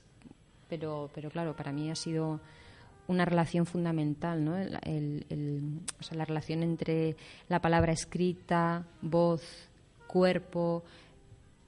pero, 0.68 1.10
pero 1.12 1.30
claro, 1.30 1.54
para 1.54 1.72
mí 1.72 1.90
ha 1.90 1.96
sido 1.96 2.40
una 3.08 3.24
relación 3.24 3.66
fundamental, 3.66 4.44
¿no? 4.44 4.52
O 4.54 6.02
sea, 6.02 6.16
la 6.16 6.24
relación 6.24 6.62
entre 6.62 7.16
la 7.48 7.60
palabra 7.60 7.92
escrita, 7.92 8.84
voz, 9.00 9.42
cuerpo, 10.06 10.84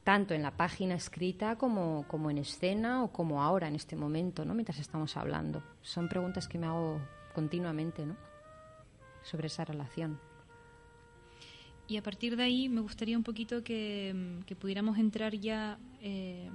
tanto 0.05 0.35
en 0.35 0.43
la 0.43 0.51
página 0.51 0.95
escrita 0.95 1.57
como, 1.57 2.05
como 2.07 2.31
en 2.31 2.39
escena 2.39 3.03
o 3.03 3.09
como 3.09 3.43
ahora, 3.43 3.69
en 3.69 3.75
este 3.75 3.97
momento, 3.97 4.45
¿no? 4.45 4.55
mientras 4.55 4.79
estamos 4.79 5.17
hablando. 5.17 5.63
Son 5.83 6.09
preguntas 6.09 6.47
que 6.47 6.59
me 6.59 6.67
hago 6.67 7.01
continuamente 7.35 8.05
¿no? 8.05 8.17
sobre 9.23 9.47
esa 9.47 9.65
relación. 9.65 10.21
Y 11.89 11.97
a 11.97 12.03
partir 12.03 12.37
de 12.37 12.43
ahí 12.43 12.69
me 12.69 12.81
gustaría 12.81 13.17
un 13.17 13.25
poquito 13.25 13.63
que, 13.65 14.13
mm, 14.15 14.55
pudiéramos 14.55 14.99
entrar 14.99 15.35
ya 15.35 15.79
eh, 16.01 16.51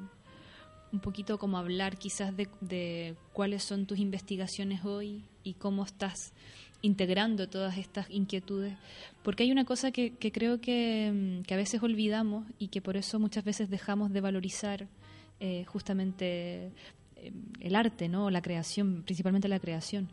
un 0.92 1.00
poquito 1.00 1.38
como 1.38 1.58
hablar 1.58 1.98
quizás 1.98 2.34
de, 2.36 3.16
cuáles 3.34 3.64
son 3.64 3.86
tus 3.86 4.00
investigaciones 4.00 4.84
hoy 4.86 5.24
y 5.44 5.54
cómo 5.54 5.84
estás 5.84 6.34
integrando 6.82 7.50
todas 7.50 7.78
estas 7.78 8.10
inquietudes, 8.10 8.78
porque 9.22 9.44
hay 9.44 9.52
una 9.52 9.66
cosa 9.66 9.92
que, 9.92 10.14
creo 10.34 10.62
que, 10.62 11.12
mm, 11.14 11.44
que, 11.44 11.54
a 11.54 11.58
veces 11.58 11.84
olvidamos 11.84 12.46
y 12.58 12.70
que 12.70 12.82
por 12.82 12.96
eso 12.96 13.20
muchas 13.20 13.44
veces 13.44 13.70
dejamos 13.70 14.12
de 14.14 14.22
valorizar 14.22 14.88
eh, 15.42 15.66
justamente 15.66 16.72
eh, 17.18 17.32
el 17.60 17.76
arte, 17.76 18.08
¿no? 18.08 18.30
la 18.30 18.42
creación, 18.42 19.04
principalmente 19.04 19.50
la 19.50 19.60
creación 19.60 20.10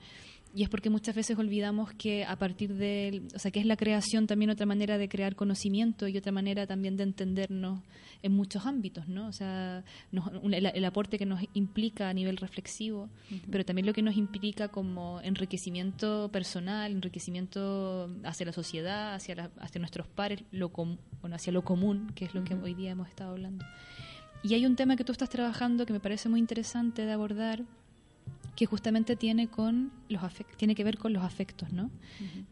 y 0.56 0.62
es 0.62 0.70
porque 0.70 0.88
muchas 0.88 1.14
veces 1.14 1.36
olvidamos 1.38 1.92
que 1.92 2.24
a 2.24 2.34
partir 2.36 2.72
de, 2.72 3.20
o 3.34 3.38
sea, 3.38 3.50
que 3.50 3.60
es 3.60 3.66
la 3.66 3.76
creación 3.76 4.26
también 4.26 4.48
otra 4.48 4.64
manera 4.64 4.96
de 4.96 5.06
crear 5.06 5.36
conocimiento 5.36 6.08
y 6.08 6.16
otra 6.16 6.32
manera 6.32 6.66
también 6.66 6.96
de 6.96 7.02
entendernos 7.02 7.82
en 8.22 8.32
muchos 8.32 8.64
ámbitos, 8.64 9.06
¿no? 9.06 9.28
O 9.28 9.32
sea, 9.32 9.84
el, 10.12 10.84
aporte 10.86 11.18
que 11.18 11.26
nos 11.26 11.42
implica 11.52 12.08
a 12.08 12.14
nivel 12.14 12.38
reflexivo, 12.38 13.10
pero 13.50 13.66
también 13.66 13.84
lo 13.84 13.92
que 13.92 14.00
nos 14.00 14.16
implica 14.16 14.68
como 14.68 15.20
enriquecimiento 15.20 16.30
personal, 16.32 16.90
enriquecimiento 16.90 18.08
hacia 18.24 18.46
la 18.46 18.52
sociedad, 18.52 19.14
hacia, 19.14 19.50
hacia 19.60 19.78
nuestros 19.78 20.08
pares, 20.08 20.42
lo 20.52 20.70
bueno, 20.70 21.36
hacia 21.36 21.52
lo 21.52 21.64
común, 21.64 22.12
que 22.14 22.24
es 22.24 22.34
lo 22.34 22.44
que 22.44 22.54
hoy 22.54 22.72
día 22.72 22.92
hemos 22.92 23.08
estado 23.08 23.32
hablando. 23.32 23.66
Y 24.42 24.54
hay 24.54 24.64
un 24.64 24.74
tema 24.74 24.96
que 24.96 25.04
tú 25.04 25.12
estás 25.12 25.28
trabajando 25.28 25.84
que 25.84 25.92
me 25.92 26.00
parece 26.00 26.30
muy 26.30 26.40
interesante 26.40 27.04
de 27.04 27.12
abordar, 27.12 27.62
que 28.56 28.64
justamente 28.64 29.16
tiene 29.16 29.48
con 29.48 29.92
los 30.08 30.22
tiene 30.56 30.74
que 30.74 30.82
ver 30.82 30.96
con 30.96 31.12
los 31.12 31.22
afectos, 31.22 31.72
¿no? 31.72 31.90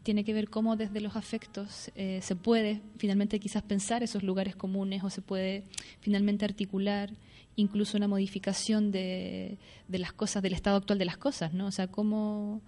Tiene 0.03 0.23
que 0.23 0.33
ver 0.33 0.49
cómo 0.49 0.75
desde 0.75 1.01
los 1.01 1.15
afectos 1.15 1.91
eh, 1.95 2.19
se 2.21 2.35
puede 2.35 2.81
finalmente 2.97 3.39
quizás 3.39 3.63
pensar 3.63 4.03
esos 4.03 4.21
lugares 4.21 4.55
comunes 4.55 5.03
o 5.03 5.09
se 5.09 5.21
puede 5.21 5.63
finalmente 6.01 6.45
articular 6.45 7.11
incluso 7.55 7.97
una 7.97 8.07
modificación 8.07 8.91
de, 8.91 9.57
de 9.87 9.99
las 9.99 10.13
cosas, 10.13 10.43
del 10.43 10.53
estado 10.53 10.77
actual 10.77 10.99
de 10.99 11.05
las 11.05 11.17
cosas, 11.17 11.53
¿no? 11.53 11.65
O 11.67 11.71
sea, 11.71 11.87
cómo 11.87 12.61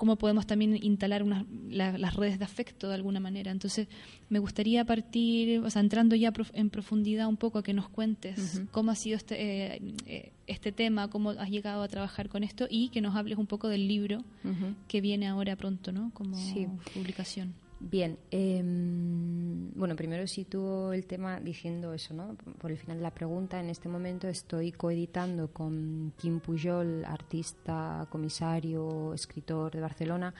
cómo 0.00 0.16
podemos 0.16 0.46
también 0.46 0.82
instalar 0.82 1.26
las 1.68 2.16
redes 2.16 2.38
de 2.38 2.44
afecto 2.46 2.88
de 2.88 2.94
alguna 2.94 3.20
manera. 3.20 3.50
Entonces, 3.50 3.86
me 4.30 4.38
gustaría 4.38 4.82
partir, 4.86 5.60
o 5.60 5.68
sea, 5.68 5.82
entrando 5.82 6.16
ya 6.16 6.32
en 6.54 6.70
profundidad 6.70 7.28
un 7.28 7.36
poco 7.36 7.58
a 7.58 7.62
que 7.62 7.74
nos 7.74 7.90
cuentes 7.90 8.62
cómo 8.70 8.92
ha 8.92 8.94
sido 8.94 9.18
este, 9.18 9.74
eh, 9.74 9.82
eh, 10.06 10.32
este 10.46 10.72
tema, 10.72 11.08
cómo 11.08 11.32
has 11.32 11.50
llegado 11.50 11.82
a 11.82 11.88
trabajar 11.88 12.30
con 12.30 12.44
esto 12.44 12.66
y 12.70 12.88
que 12.88 13.02
nos 13.02 13.14
hables 13.14 13.36
un 13.36 13.46
poco 13.46 13.68
del 13.68 13.88
libro 13.88 14.24
que 14.88 15.02
viene 15.02 15.28
ahora 15.28 15.54
pronto, 15.54 15.92
¿no? 15.92 16.12
Como 16.14 16.34
publicación. 16.94 17.52
Bien, 17.82 18.18
em, 18.30 19.72
bueno, 19.72 19.96
primero 19.96 20.26
sitúo 20.26 20.92
el 20.92 21.06
tema 21.06 21.40
diciendo 21.40 21.94
eso, 21.94 22.12
¿no? 22.12 22.36
Por 22.58 22.70
el 22.70 22.76
final 22.76 22.98
de 22.98 23.02
la 23.02 23.14
pregunta, 23.14 23.58
en 23.58 23.70
este 23.70 23.88
momento 23.88 24.28
estoy 24.28 24.70
coeditando 24.70 25.48
con 25.48 26.12
Kim 26.18 26.40
Pujol, 26.40 27.02
artista, 27.06 28.06
comisario, 28.10 29.14
escritor 29.14 29.72
de 29.72 29.80
Barcelona. 29.80 30.34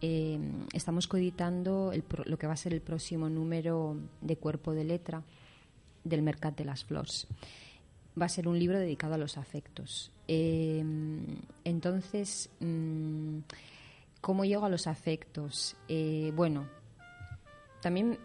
Em, 0.00 0.66
estamos 0.72 1.06
coeditando 1.06 1.92
lo 2.24 2.36
que 2.36 2.48
va 2.48 2.54
a 2.54 2.56
ser 2.56 2.74
el 2.74 2.80
próximo 2.80 3.28
número 3.28 3.96
de 4.20 4.36
Cuerpo 4.36 4.72
de 4.72 4.82
Letra 4.82 5.22
del 6.02 6.22
Mercat 6.22 6.58
de 6.58 6.64
las 6.64 6.84
Flores. 6.84 7.28
Va 8.20 8.26
a 8.26 8.28
ser 8.28 8.48
un 8.48 8.58
libro 8.58 8.80
dedicado 8.80 9.14
a 9.14 9.18
los 9.18 9.38
afectos. 9.38 10.10
Em, 10.26 11.24
entonces, 11.62 12.50
mm, 12.58 13.38
¿cómo 14.20 14.44
llego 14.44 14.64
a 14.64 14.68
los 14.68 14.88
afectos? 14.88 15.76
Eh, 15.86 16.32
bueno, 16.34 16.79
también 17.80 18.18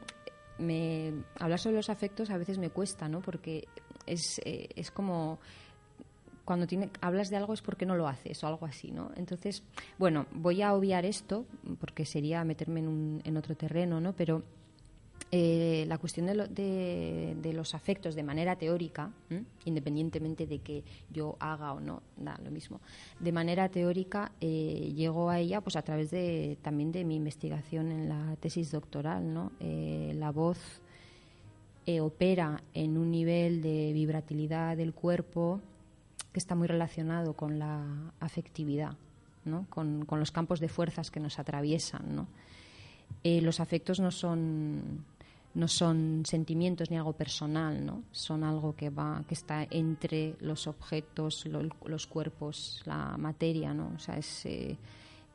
me, 0.57 1.13
hablar 1.39 1.59
sobre 1.59 1.75
los 1.77 1.89
afectos 1.89 2.29
a 2.29 2.37
veces 2.37 2.57
me 2.57 2.69
cuesta, 2.69 3.07
¿no? 3.09 3.21
Porque 3.21 3.67
es, 4.05 4.39
eh, 4.45 4.69
es 4.75 4.91
como 4.91 5.39
cuando 6.45 6.67
tiene, 6.67 6.91
hablas 7.01 7.29
de 7.29 7.37
algo 7.37 7.53
es 7.53 7.61
porque 7.61 7.85
no 7.85 7.95
lo 7.95 8.07
haces 8.07 8.43
o 8.43 8.47
algo 8.47 8.65
así, 8.67 8.91
¿no? 8.91 9.11
Entonces, 9.15 9.63
bueno, 9.97 10.27
voy 10.31 10.61
a 10.61 10.73
obviar 10.73 11.05
esto 11.05 11.45
porque 11.79 12.05
sería 12.05 12.43
meterme 12.43 12.81
en, 12.81 12.87
un, 12.87 13.21
en 13.25 13.37
otro 13.37 13.55
terreno, 13.55 13.99
¿no? 13.99 14.13
Pero 14.13 14.43
eh, 15.31 15.85
la 15.87 15.97
cuestión 15.97 16.27
de, 16.27 17.35
de, 17.41 17.53
los 17.53 17.73
afectos 17.73 18.15
de 18.15 18.23
manera 18.23 18.55
teórica, 18.55 19.11
independientemente 19.65 20.45
de 20.45 20.59
que 20.59 20.83
yo 21.11 21.35
haga 21.39 21.73
o 21.73 21.79
no, 21.79 22.03
da 22.15 22.39
lo 22.43 22.51
mismo, 22.51 22.79
de 23.19 23.31
manera 23.31 23.67
teórica 23.69 24.31
eh, 24.39 24.93
llego 24.95 25.29
a 25.29 25.39
ella 25.39 25.61
pues 25.61 25.75
a 25.75 25.81
través 25.81 26.11
de 26.11 26.57
también 26.61 26.91
de 26.91 27.03
mi 27.03 27.15
investigación 27.15 27.91
en 27.91 28.07
la 28.07 28.35
tesis 28.39 28.71
doctoral, 28.71 29.33
¿no? 29.33 29.51
Eh, 29.59 30.13
la 30.15 30.31
voz 30.31 30.59
opera 32.01 32.63
en 32.73 32.97
un 32.97 33.11
nivel 33.11 33.61
de 33.61 33.93
vibratilidad 33.93 34.77
del 34.77 34.93
cuerpo 34.93 35.59
que 36.31 36.39
está 36.39 36.55
muy 36.55 36.67
relacionado 36.67 37.33
con 37.33 37.59
la 37.59 38.11
afectividad, 38.19 38.95
¿no? 39.43 39.67
con, 39.69 40.03
con 40.05 40.19
los 40.19 40.31
campos 40.31 40.59
de 40.59 40.67
fuerzas 40.67 41.11
que 41.11 41.19
nos 41.19 41.37
atraviesan, 41.37 42.15
¿no? 42.15 42.27
los 43.23 43.59
afectos 43.59 43.99
no 43.99 44.09
son 44.09 45.05
no 45.55 45.69
son 45.69 46.23
sentimientos 46.25 46.91
ni 46.91 46.97
algo 46.97 47.13
personal, 47.13 47.85
¿no? 47.85 48.03
Son 48.11 48.43
algo 48.43 48.75
que 48.75 48.89
va, 48.89 49.23
que 49.27 49.33
está 49.33 49.65
entre 49.71 50.35
los 50.41 50.67
objetos, 50.67 51.45
los 51.85 52.07
cuerpos, 52.07 52.83
la 52.85 53.17
materia, 53.17 53.73
¿no? 53.73 53.93
O 53.95 53.99
sea, 53.99 54.17
es 54.17 54.45
eh, 54.45 54.77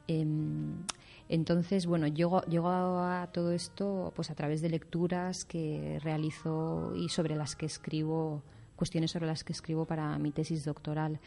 em, 0.07 0.85
entonces, 1.31 1.87
bueno, 1.87 2.07
llego, 2.07 2.43
llego 2.43 2.69
a 2.69 3.29
todo 3.33 3.53
esto 3.53 4.13
pues 4.15 4.31
a 4.31 4.35
través 4.35 4.61
de 4.61 4.69
lecturas 4.69 5.45
que 5.47 5.99
realizo 6.03 6.93
y 6.95 7.09
sobre 7.09 7.35
las 7.35 7.57
que 7.57 7.67
escribo, 7.67 8.43
cuestiones 8.77 9.13
sobre 9.13 9.27
las 9.27 9.43
que 9.43 9.55
escribo 9.55 9.87
para 9.87 10.19
mi 10.19 10.33
tesis 10.33 10.65
doctoral. 10.65 11.19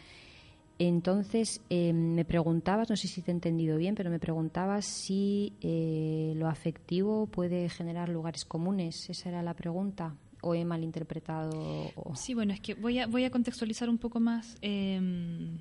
Entonces, 0.79 1.61
eh, 1.69 1.93
me 1.93 2.25
preguntabas, 2.25 2.89
no 2.89 2.95
sé 2.95 3.07
si 3.07 3.21
te 3.21 3.31
he 3.31 3.33
entendido 3.33 3.77
bien, 3.77 3.95
pero 3.95 4.09
me 4.09 4.19
preguntabas 4.19 4.85
si 4.85 5.53
eh, 5.61 6.33
lo 6.35 6.47
afectivo 6.47 7.27
puede 7.27 7.69
generar 7.69 8.09
lugares 8.09 8.43
comunes. 8.45 9.09
Esa 9.09 9.29
era 9.29 9.43
la 9.43 9.53
pregunta. 9.53 10.15
¿O 10.41 10.55
he 10.55 10.65
malinterpretado? 10.65 11.91
Sí, 12.15 12.33
bueno, 12.33 12.53
es 12.53 12.59
que 12.59 12.73
voy 12.73 12.99
a, 12.99 13.07
voy 13.07 13.23
a 13.23 13.29
contextualizar 13.29 13.89
un 13.89 13.97
poco 13.97 14.19
más. 14.19 14.57
Em, 14.61 15.57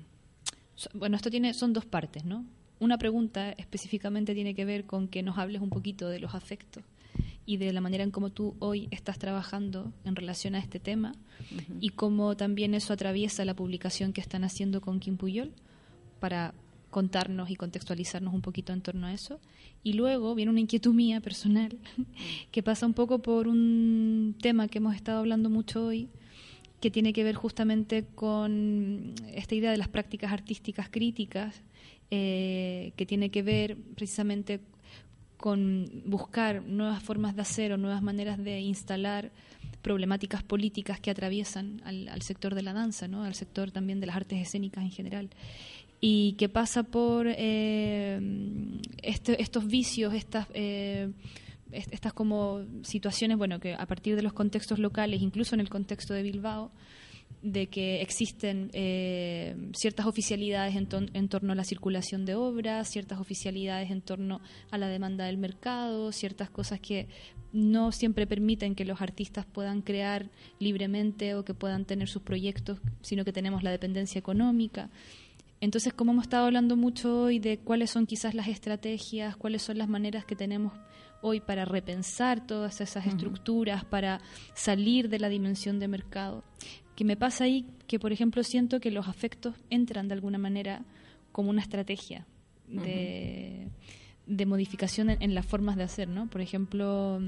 bueno, 0.93 1.15
esto 1.15 1.29
tiene, 1.29 1.53
son 1.53 1.71
dos 1.71 1.85
partes, 1.85 2.25
¿no? 2.25 2.45
una 2.83 2.97
pregunta 2.97 3.51
específicamente 3.51 4.33
tiene 4.33 4.53
que 4.53 4.65
ver 4.65 4.85
con 4.85 5.07
que 5.07 5.23
nos 5.23 5.37
hables 5.37 5.61
un 5.61 5.69
poquito 5.69 6.09
de 6.09 6.19
los 6.19 6.35
afectos 6.35 6.83
y 7.45 7.57
de 7.57 7.73
la 7.73 7.81
manera 7.81 8.03
en 8.03 8.11
cómo 8.11 8.29
tú 8.29 8.55
hoy 8.59 8.87
estás 8.91 9.19
trabajando 9.19 9.91
en 10.05 10.15
relación 10.15 10.55
a 10.55 10.59
este 10.59 10.79
tema 10.79 11.13
y 11.79 11.89
cómo 11.89 12.37
también 12.37 12.73
eso 12.73 12.93
atraviesa 12.93 13.43
la 13.45 13.53
publicación 13.53 14.13
que 14.13 14.21
están 14.21 14.43
haciendo 14.43 14.81
con 14.81 14.99
Kim 14.99 15.17
Puyol 15.17 15.51
para 16.19 16.53
contarnos 16.89 17.49
y 17.49 17.55
contextualizarnos 17.55 18.33
un 18.33 18.41
poquito 18.41 18.71
en 18.71 18.81
torno 18.81 19.07
a 19.07 19.13
eso. 19.13 19.41
Y 19.83 19.93
luego 19.93 20.35
viene 20.35 20.51
una 20.51 20.61
inquietud 20.61 20.93
mía 20.93 21.19
personal 21.19 21.77
que 22.51 22.63
pasa 22.63 22.85
un 22.85 22.93
poco 22.93 23.19
por 23.19 23.47
un 23.49 24.35
tema 24.41 24.69
que 24.69 24.77
hemos 24.77 24.95
estado 24.95 25.19
hablando 25.19 25.49
mucho 25.49 25.85
hoy, 25.85 26.07
que 26.79 26.91
tiene 26.91 27.11
que 27.11 27.23
ver 27.23 27.35
justamente 27.35 28.05
con 28.15 29.15
esta 29.33 29.55
idea 29.55 29.71
de 29.71 29.77
las 29.77 29.89
prácticas 29.89 30.31
artísticas 30.31 30.87
críticas, 30.89 31.61
eh, 32.11 32.93
que 32.95 33.05
tiene 33.05 33.31
que 33.31 33.41
ver 33.41 33.75
precisamente 33.95 34.61
con 35.43 36.03
buscar 36.05 36.63
nuevas 36.63 37.03
formas 37.03 37.35
de 37.35 37.41
hacer 37.41 37.73
o 37.73 37.77
nuevas 37.77 38.01
maneras 38.01 38.41
de 38.41 38.61
instalar 38.61 39.29
problemáticas 39.81 40.41
políticas 40.41 41.01
que 41.01 41.11
atraviesan 41.11 41.81
al, 41.83 42.21
sector 42.21 42.55
de 42.55 42.61
la 42.61 42.71
danza, 42.71 43.09
¿no? 43.09 43.25
al 43.25 43.35
sector 43.35 43.69
también 43.69 43.99
de 43.99 44.07
las 44.07 44.15
artes 44.15 44.39
escénicas 44.39 44.85
en 44.85 44.91
general. 44.91 45.29
Y 45.99 46.35
que 46.37 46.47
pasa 46.47 46.83
por 46.83 47.25
eh, 47.27 48.21
este, 49.01 49.41
estos 49.41 49.67
vicios, 49.67 50.13
estas, 50.13 50.47
eh, 50.53 51.11
estas 51.73 52.13
como 52.13 52.61
situaciones, 52.83 53.37
bueno, 53.37 53.59
que 53.59 53.73
a 53.73 53.85
partir 53.85 54.15
de 54.15 54.21
los 54.21 54.31
contextos 54.31 54.79
locales, 54.79 55.21
incluso 55.21 55.55
en 55.55 55.59
el 55.59 55.67
contexto 55.67 56.13
de 56.13 56.23
Bilbao, 56.23 56.71
de 57.41 57.67
que 57.67 58.01
existen 58.01 58.69
eh, 58.73 59.55
ciertas 59.73 60.05
oficialidades 60.05 60.75
en, 60.75 60.87
en, 61.13 61.27
torno 61.29 61.53
a 61.53 61.55
la 61.55 61.63
circulación 61.63 62.25
de 62.25 62.35
obras, 62.35 62.89
ciertas 62.89 63.19
oficialidades 63.19 63.91
en 63.91 64.01
torno 64.01 64.41
a 64.71 64.77
la 64.77 64.87
demanda 64.87 65.25
del 65.25 65.37
mercado, 65.37 66.11
ciertas 66.11 66.49
cosas 66.49 66.79
que 66.79 67.07
no 67.51 67.91
siempre 67.91 68.27
permiten 68.27 68.75
que 68.75 68.85
los 68.85 69.01
artistas 69.01 69.45
puedan 69.45 69.81
crear 69.81 70.29
libremente 70.59 71.35
o 71.35 71.45
que 71.45 71.53
puedan 71.53 71.85
tener 71.85 72.09
sus 72.09 72.21
proyectos, 72.21 72.79
sino 73.01 73.23
que 73.23 73.33
tenemos 73.33 73.63
la 73.63 73.71
dependencia 73.71 74.19
económica. 74.19 74.89
Entonces, 75.61 75.93
como 75.93 76.11
hemos 76.11 76.25
estado 76.25 76.47
hablando 76.47 76.75
mucho 76.75 77.21
hoy 77.21 77.39
de 77.39 77.57
cuáles 77.57 77.91
son 77.91 78.05
quizás 78.05 78.33
las 78.33 78.49
estrategias, 78.49 79.37
cuáles 79.37 79.61
son 79.61 79.77
las 79.77 79.87
maneras 79.87 80.25
que 80.25 80.35
tenemos 80.35 80.73
hoy 81.21 81.39
para 81.39 81.63
repensar 81.63 82.45
todas 82.45 82.81
esas 82.81 83.07
estructuras, 83.07 83.85
para 83.85 84.19
salir 84.55 85.07
de 85.07 85.19
la 85.19 85.29
dimensión 85.29 85.79
de 85.79 85.87
mercado, 85.87 86.43
que 86.95 87.05
me 87.05 87.15
pasa 87.15 87.45
ahí 87.45 87.65
que, 87.87 87.99
por 87.99 88.11
ejemplo, 88.11 88.43
siento 88.43 88.79
que 88.79 88.91
los 88.91 89.07
afectos 89.07 89.55
entran 89.69 90.07
de 90.07 90.13
alguna 90.13 90.37
manera 90.37 90.83
como 91.31 91.49
una 91.49 91.61
estrategia 91.61 92.25
de, 92.67 93.67
modificación 94.45 95.09
en, 95.09 95.35
las 95.35 95.45
formas 95.45 95.75
de 95.75 95.83
hacer, 95.83 96.07
¿no? 96.07 96.27
Por 96.27 96.41
ejemplo, 96.41 97.19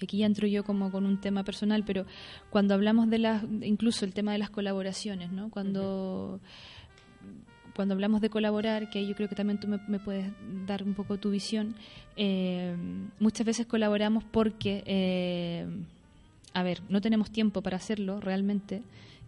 y 0.00 0.04
aquí 0.04 0.18
ya 0.18 0.26
entro 0.26 0.46
yo 0.46 0.64
como 0.64 0.90
con 0.90 1.06
un 1.06 1.20
tema 1.20 1.44
personal, 1.44 1.84
pero 1.84 2.06
cuando 2.50 2.74
hablamos 2.74 3.08
de 3.08 3.18
las, 3.18 3.44
incluso 3.62 4.04
el 4.04 4.12
tema 4.12 4.32
de 4.32 4.38
las 4.38 4.50
colaboraciones, 4.50 5.30
¿no? 5.30 5.50
Cuando... 5.50 6.40
cuando 7.74 7.94
hablamos 7.94 8.20
de 8.20 8.28
colaborar, 8.28 8.90
que 8.90 9.06
yo 9.06 9.14
creo 9.14 9.28
que 9.28 9.36
también 9.36 9.58
tú 9.58 9.68
me, 9.68 9.98
puedes 9.98 10.30
dar 10.66 10.82
un 10.82 10.94
poco 10.94 11.18
tu 11.18 11.30
visión, 11.30 11.74
eh, 12.16 12.76
muchas 13.18 13.46
veces 13.46 13.66
colaboramos 13.66 14.24
porque 14.24 14.82
eh, 14.86 15.66
a 16.54 16.62
ver, 16.62 16.82
no 16.88 17.00
tenemos 17.00 17.30
tiempo 17.30 17.62
para 17.62 17.76
hacerlo 17.76 18.20
realmente, 18.20 18.82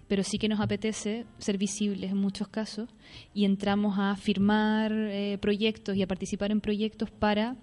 pero 0.09 0.23
sí 0.23 0.39
que 0.39 0.49
nos 0.49 0.61
apetece 0.61 1.25
ser 1.39 1.59
visibles 1.59 2.11
en 2.11 2.19
muchos 2.19 2.49
casos 2.49 2.89
y 3.33 3.45
entramos 3.45 3.97
a 3.99 4.15
firmar 4.17 4.93
eh, 4.93 5.39
proyectos 5.41 5.97
y 5.97 6.03
a 6.03 6.07
participar 6.07 6.51
en 6.51 6.61
proyectos 6.61 7.11
para 7.11 7.57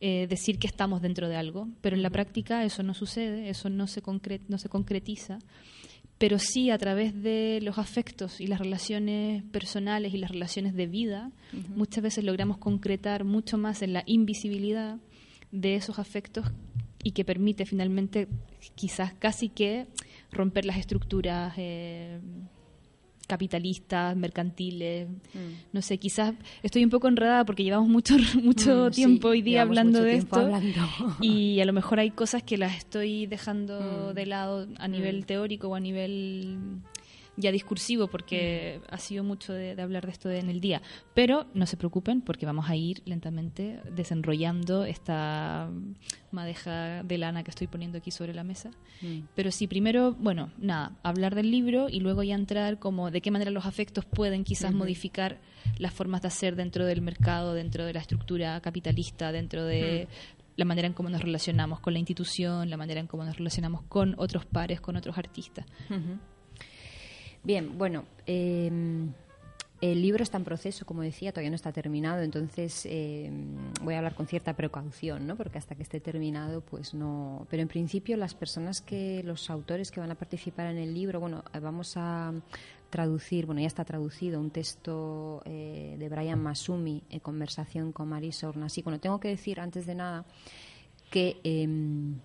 eh, 0.00 0.26
decir 0.28 0.58
que 0.58 0.68
estamos 0.68 1.02
dentro 1.02 1.28
de 1.28 1.36
algo, 1.36 1.68
pero 1.80 1.96
en 1.96 2.02
la 2.02 2.10
práctica 2.10 2.64
eso 2.64 2.82
no 2.82 2.94
sucede, 2.94 3.48
eso 3.48 3.68
no 3.68 3.86
se, 3.88 4.02
no 4.48 4.58
se 4.58 4.68
concretiza, 4.68 5.40
pero 6.18 6.38
sí 6.38 6.70
a 6.70 6.78
través 6.78 7.20
de 7.20 7.60
los 7.62 7.78
afectos 7.78 8.40
y 8.40 8.46
las 8.46 8.60
relaciones 8.60 9.42
personales 9.44 10.14
y 10.14 10.18
las 10.18 10.30
relaciones 10.30 10.74
de 10.74 10.86
vida, 10.86 11.30
muchas 11.74 12.02
veces 12.02 12.24
logramos 12.24 12.58
concretar 12.58 13.24
mucho 13.24 13.58
más 13.58 13.82
en 13.82 13.92
la 13.92 14.02
invisibilidad 14.06 14.98
de 15.50 15.76
esos 15.76 15.98
afectos 15.98 16.46
y 17.02 17.12
que 17.12 17.24
permite 17.24 17.64
finalmente 17.66 18.28
quizás 18.74 19.12
casi 19.14 19.48
que 19.48 19.86
romper 20.32 20.64
las 20.64 20.78
estructuras 20.78 21.54
eh, 21.56 22.18
capitalistas, 23.28 24.16
mercantiles, 24.16 25.08
mm. 25.08 25.72
no 25.72 25.82
sé, 25.82 25.98
quizás 25.98 26.34
estoy 26.62 26.82
un 26.82 26.90
poco 26.90 27.08
enredada 27.08 27.44
porque 27.44 27.62
llevamos 27.62 27.88
mucho 27.88 28.16
mucho 28.42 28.88
mm, 28.88 28.90
tiempo 28.90 29.28
hoy 29.28 29.42
día 29.42 29.62
hablando 29.62 30.02
de 30.02 30.16
esto 30.16 30.50
y 31.20 31.60
a 31.60 31.64
lo 31.64 31.72
mejor 31.72 32.00
hay 32.00 32.10
cosas 32.10 32.42
que 32.42 32.56
las 32.56 32.76
estoy 32.76 33.26
dejando 33.26 34.10
mm. 34.10 34.14
de 34.14 34.26
lado 34.26 34.66
a 34.78 34.88
nivel 34.88 35.26
teórico 35.26 35.68
o 35.68 35.74
a 35.74 35.80
nivel 35.80 36.80
ya 37.38 37.52
discursivo 37.52 38.08
porque 38.08 38.80
mm. 38.80 38.94
ha 38.94 38.98
sido 38.98 39.24
mucho 39.24 39.52
de, 39.52 39.80
hablar 39.80 40.04
de 40.04 40.12
esto 40.12 40.30
en 40.30 40.50
el 40.50 40.60
día. 40.60 40.82
Pero 41.14 41.46
no 41.54 41.66
se 41.66 41.76
preocupen 41.76 42.20
porque 42.20 42.44
vamos 42.44 42.68
a 42.68 42.76
ir 42.76 43.00
lentamente 43.06 43.80
desenrollando 43.90 44.84
esta 44.84 45.70
madeja 46.32 47.02
de 47.04 47.18
lana 47.18 47.44
que 47.44 47.50
estoy 47.50 47.68
poniendo 47.68 47.98
aquí 47.98 48.10
sobre 48.10 48.34
la 48.34 48.44
mesa. 48.44 48.70
Mm. 49.00 49.20
Pero 49.34 49.50
sí, 49.50 49.66
primero, 49.66 50.14
bueno, 50.14 50.50
nada, 50.58 50.98
hablar 51.02 51.34
del 51.34 51.50
libro 51.50 51.88
y 51.88 52.00
luego 52.00 52.22
ya 52.22 52.34
entrar 52.34 52.78
como 52.78 53.10
de 53.10 53.20
qué 53.20 53.30
manera 53.30 53.50
los 53.50 53.66
afectos 53.66 54.04
pueden 54.04 54.44
quizás 54.44 54.74
modificar 54.74 55.40
las 55.78 55.94
formas 55.94 56.22
de 56.22 56.28
hacer 56.28 56.56
dentro 56.56 56.84
del 56.86 57.02
mercado, 57.02 57.54
dentro 57.54 57.84
de 57.84 57.92
la 57.92 58.00
estructura 58.00 58.60
capitalista, 58.60 59.32
dentro 59.32 59.64
de 59.64 60.08
la 60.56 60.64
manera 60.64 60.88
en 60.88 60.92
cómo 60.92 61.08
nos 61.08 61.22
relacionamos 61.22 61.78
con 61.78 61.92
la 61.92 62.00
institución, 62.00 62.68
la 62.68 62.76
manera 62.76 62.98
en 62.98 63.06
cómo 63.06 63.24
nos 63.24 63.36
relacionamos 63.36 63.82
con 63.82 64.16
otros 64.18 64.44
pares, 64.44 64.80
con 64.80 64.96
otros 64.96 65.16
artistas. 65.16 65.64
Bien, 67.42 67.78
bueno, 67.78 68.04
em, 68.26 69.12
el 69.80 70.02
libro 70.02 70.24
está 70.24 70.38
en 70.38 70.44
proceso, 70.44 70.84
como 70.84 71.02
decía, 71.02 71.30
todavía 71.30 71.50
no 71.50 71.56
está 71.56 71.72
terminado, 71.72 72.22
entonces 72.22 72.84
em, 72.90 73.72
voy 73.82 73.94
a 73.94 73.98
hablar 73.98 74.16
con 74.16 74.26
cierta 74.26 74.54
precaución, 74.54 75.26
¿no? 75.26 75.36
Porque 75.36 75.58
hasta 75.58 75.76
que 75.76 75.84
esté 75.84 76.00
terminado, 76.00 76.62
pues 76.62 76.94
no. 76.94 77.46
Pero 77.48 77.62
en 77.62 77.68
principio, 77.68 78.16
las 78.16 78.34
personas 78.34 78.80
que, 78.80 79.22
los 79.22 79.50
autores 79.50 79.92
que 79.92 80.00
van 80.00 80.10
a 80.10 80.16
participar 80.16 80.66
en 80.66 80.78
el 80.78 80.92
libro, 80.94 81.20
bueno, 81.20 81.44
vamos 81.62 81.92
a 81.96 82.32
traducir, 82.90 83.46
bueno, 83.46 83.60
ya 83.60 83.66
está 83.68 83.84
traducido 83.84 84.40
un 84.40 84.50
texto 84.50 85.42
eh, 85.44 85.96
de 85.98 86.08
Brian 86.08 86.42
Masumi 86.42 87.04
en 87.10 87.20
conversación 87.20 87.92
con 87.92 88.08
Marisa 88.08 88.48
Ornasi. 88.48 88.82
Bueno, 88.82 88.98
tengo 88.98 89.20
que 89.20 89.28
decir 89.28 89.60
antes 89.60 89.86
de 89.86 89.94
nada 89.94 90.24
que 91.10 91.40
em, 91.44 92.18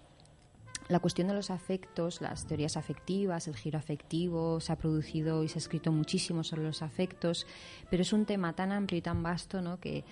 la 0.88 1.00
cuestión 1.00 1.28
de 1.28 1.34
los 1.34 1.50
afectos, 1.50 2.22
las 2.22 2.46
teorías 2.46 2.78
afectivas, 2.78 3.48
el 3.48 3.56
giro 3.56 3.80
afectivo, 3.80 4.60
se 4.60 4.74
ha 4.74 4.76
producido 4.76 5.44
y 5.44 5.48
se 5.48 5.58
ha 5.58 5.62
escrito 5.62 5.92
muchísimo 5.92 6.44
sobre 6.44 6.64
los 6.64 6.82
afectos, 6.82 7.48
pero 7.90 8.02
es 8.02 8.14
un 8.14 8.26
tema 8.26 8.54
tan 8.54 8.72
amplio 8.72 8.98
y 8.98 9.02
tan 9.02 9.24
vasto 9.24 9.62
¿no? 9.62 9.80
que, 9.80 10.04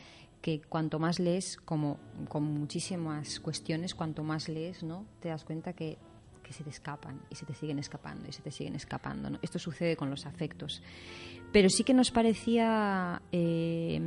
que 0.42 0.62
cuanto 0.62 1.00
más 1.00 1.20
lees, 1.20 1.58
como 1.58 2.00
con 2.30 2.44
muchísimas 2.44 3.40
cuestiones, 3.40 3.96
cuanto 3.96 4.24
más 4.24 4.50
lees, 4.50 4.84
¿no? 4.84 5.06
te 5.20 5.30
das 5.30 5.44
cuenta 5.44 5.74
que, 5.74 5.98
que 6.42 6.54
se 6.54 6.64
te 6.64 6.70
escapan 6.70 7.22
y 7.30 7.36
se 7.36 7.46
te 7.46 7.54
siguen 7.54 7.80
escapando 7.80 8.28
y 8.28 8.32
se 8.32 8.42
te 8.42 8.52
siguen 8.52 8.76
escapando. 8.76 9.30
¿no? 9.30 9.40
Esto 9.42 9.60
sucede 9.60 9.96
con 9.96 10.10
los 10.10 10.26
afectos. 10.26 10.82
Pero 11.52 11.70
sí 11.70 11.84
que 11.84 11.94
nos 11.94 12.12
parecía, 12.12 13.22
eh, 13.32 14.00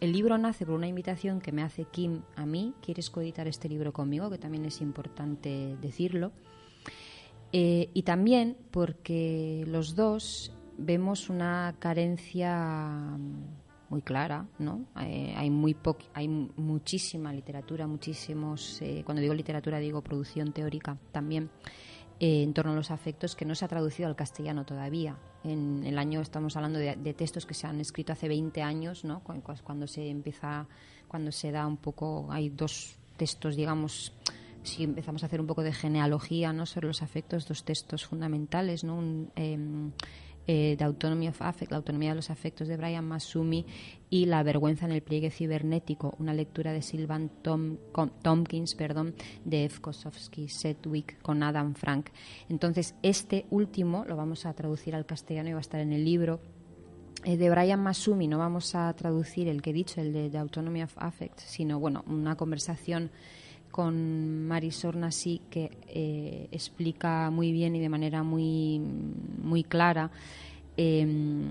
el 0.00 0.12
libro 0.12 0.38
nace 0.38 0.64
por 0.64 0.74
una 0.74 0.86
invitación 0.86 1.40
que 1.40 1.52
me 1.52 1.62
hace 1.62 1.84
Kim 1.84 2.22
a 2.34 2.46
mí, 2.46 2.74
¿quieres 2.80 3.10
coeditar 3.10 3.46
este 3.46 3.68
libro 3.68 3.92
conmigo? 3.92 4.30
Que 4.30 4.38
también 4.38 4.64
es 4.64 4.80
importante 4.80 5.76
decirlo. 5.82 6.32
Eh, 7.52 7.90
y 7.92 8.02
también 8.02 8.56
porque 8.70 9.64
los 9.66 9.94
dos 9.94 10.52
vemos 10.78 11.28
una 11.28 11.74
carencia 11.78 13.18
muy 13.88 14.02
clara, 14.02 14.46
¿no? 14.58 14.86
Eh, 15.00 15.34
hay 15.36 15.50
muy 15.50 15.76
hay 16.14 16.28
muchísima 16.28 17.32
literatura, 17.32 17.86
muchísimos, 17.86 18.80
cuando 19.04 19.22
digo 19.22 19.34
literatura 19.34 19.78
digo 19.78 20.02
producción 20.02 20.52
teórica 20.52 20.98
también 21.12 21.50
eh, 22.20 22.42
en 22.42 22.52
torno 22.52 22.72
a 22.72 22.74
los 22.74 22.90
afectos 22.90 23.36
que 23.36 23.44
no 23.44 23.54
se 23.54 23.64
ha 23.64 23.68
traducido 23.68 24.08
al 24.08 24.16
castellano 24.16 24.64
todavía. 24.64 25.16
En 25.44 25.84
el 25.84 25.98
año 25.98 26.20
estamos 26.20 26.56
hablando 26.56 26.80
de, 26.80 27.14
textos 27.14 27.46
que 27.46 27.54
se 27.54 27.68
han 27.68 27.80
escrito 27.80 28.12
hace 28.12 28.26
20 28.26 28.60
años, 28.60 29.04
¿no? 29.04 29.22
Cuando, 29.22 29.86
se 29.86 30.08
empieza, 30.08 30.66
cuando 31.06 31.30
se 31.30 31.52
da 31.52 31.64
un 31.64 31.76
poco, 31.76 32.26
hay 32.30 32.48
dos 32.48 32.98
textos, 33.16 33.54
digamos, 33.54 34.12
si 34.64 34.82
empezamos 34.82 35.22
a 35.22 35.26
hacer 35.26 35.40
un 35.40 35.46
poco 35.46 35.62
de 35.62 35.72
genealogía, 35.72 36.52
¿no? 36.52 36.66
Sobre 36.66 36.88
los 36.88 37.02
afectos, 37.02 37.46
dos 37.46 37.64
textos 37.64 38.04
fundamentales, 38.04 38.82
¿no? 38.82 39.00
Em, 39.36 39.92
eh, 40.48 40.76
The 40.78 40.84
Autonomy 40.84 41.28
of 41.28 41.42
Affect, 41.42 41.70
la 41.70 41.76
autonomía 41.76 42.10
de 42.10 42.16
los 42.16 42.30
afectos 42.30 42.68
de 42.68 42.78
Brian 42.78 43.06
Masumi 43.06 43.66
y 44.08 44.24
La 44.24 44.42
vergüenza 44.42 44.86
en 44.86 44.92
el 44.92 45.02
pliegue 45.02 45.30
cibernético, 45.30 46.16
una 46.18 46.32
lectura 46.32 46.72
de 46.72 46.80
Sylvan 46.80 47.30
Tom, 47.42 47.76
Tompkins 48.22 48.74
perdón, 48.74 49.14
de 49.44 49.66
F. 49.66 49.82
Kosowski 49.82 50.48
Sedgwick 50.48 51.20
con 51.20 51.42
Adam 51.42 51.74
Frank. 51.74 52.08
Entonces, 52.48 52.94
este 53.02 53.44
último 53.50 54.06
lo 54.06 54.16
vamos 54.16 54.46
a 54.46 54.54
traducir 54.54 54.94
al 54.94 55.04
castellano 55.04 55.50
y 55.50 55.52
va 55.52 55.58
a 55.58 55.60
estar 55.60 55.80
en 55.80 55.92
el 55.92 56.02
libro 56.02 56.40
eh, 57.24 57.36
de 57.36 57.50
Brian 57.50 57.82
Masumi, 57.82 58.26
no 58.26 58.38
vamos 58.38 58.74
a 58.74 58.90
traducir 58.94 59.48
el 59.48 59.60
que 59.60 59.70
he 59.70 59.74
dicho, 59.74 60.00
el 60.00 60.14
de 60.14 60.30
The 60.30 60.38
Autonomy 60.38 60.82
of 60.82 60.94
Affect, 60.96 61.40
sino 61.40 61.78
bueno, 61.78 62.04
una 62.06 62.36
conversación 62.36 63.10
con 63.78 64.48
Marisol 64.48 64.98
Nasi 64.98 65.40
que 65.48 65.70
eh, 65.86 66.48
explica 66.50 67.30
muy 67.30 67.52
bien 67.52 67.76
y 67.76 67.78
de 67.78 67.88
manera 67.88 68.24
muy, 68.24 68.80
muy 68.80 69.62
clara 69.62 70.10
em, 70.76 71.48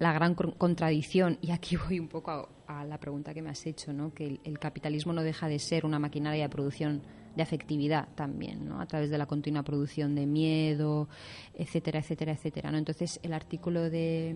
la 0.00 0.12
gran 0.12 0.34
contradicción, 0.34 1.38
y 1.40 1.52
aquí 1.52 1.76
voy 1.88 2.00
un 2.00 2.08
poco 2.08 2.48
a, 2.66 2.84
la 2.84 2.98
pregunta 2.98 3.32
que 3.32 3.42
me 3.42 3.50
has 3.50 3.64
hecho, 3.64 3.92
¿no? 3.92 4.12
que 4.12 4.40
el, 4.42 4.58
capitalismo 4.58 5.12
no 5.12 5.22
deja 5.22 5.46
de 5.46 5.60
ser 5.60 5.86
una 5.86 6.00
maquinaria 6.00 6.42
de 6.42 6.48
producción 6.48 7.00
de 7.36 7.44
afectividad 7.44 8.08
también, 8.16 8.68
¿no? 8.68 8.80
a 8.80 8.86
través 8.86 9.08
de 9.08 9.16
la 9.16 9.26
continua 9.26 9.62
producción 9.62 10.16
de 10.16 10.26
miedo, 10.26 11.08
etcétera, 11.54 12.00
etcétera, 12.00 12.32
etcétera. 12.32 12.72
¿no? 12.72 12.78
Entonces, 12.78 13.20
el 13.22 13.34
artículo 13.34 13.88
de, 13.88 14.34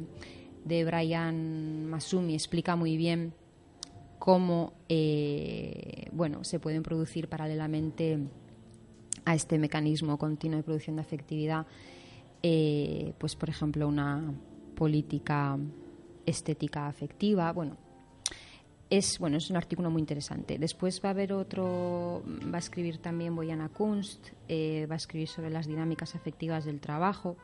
de 0.64 0.84
Brian 0.84 1.86
Masumi 1.86 2.34
explica 2.34 2.76
muy 2.76 2.96
bien 2.96 3.34
cómo 4.18 4.72
eh, 4.88 6.08
bueno, 6.12 6.44
se 6.44 6.58
pueden 6.58 6.82
producir 6.82 7.28
paralelamente 7.28 8.18
a 9.24 9.34
este 9.34 9.58
mecanismo 9.58 10.18
continuo 10.18 10.56
de 10.56 10.62
producción 10.62 10.96
de 10.96 11.02
afectividad, 11.02 11.66
eh, 12.42 13.12
pues 13.18 13.36
por 13.36 13.48
ejemplo, 13.48 13.86
una 13.86 14.32
política 14.74 15.58
estética 16.24 16.86
afectiva. 16.86 17.52
Bueno, 17.52 17.76
es 18.90 19.18
bueno 19.18 19.36
es 19.36 19.50
un 19.50 19.56
artículo 19.56 19.90
muy 19.90 20.00
interesante. 20.00 20.58
Después 20.58 21.00
va 21.04 21.08
a 21.08 21.12
haber 21.12 21.32
otro, 21.32 22.22
va 22.52 22.56
a 22.56 22.58
escribir 22.58 22.98
también 22.98 23.36
Boyana 23.36 23.68
Kunst, 23.68 24.28
eh, 24.48 24.86
va 24.90 24.94
a 24.94 24.96
escribir 24.96 25.28
sobre 25.28 25.50
las 25.50 25.66
dinámicas 25.66 26.14
afectivas 26.14 26.64
del 26.64 26.80
trabajo, 26.80 27.36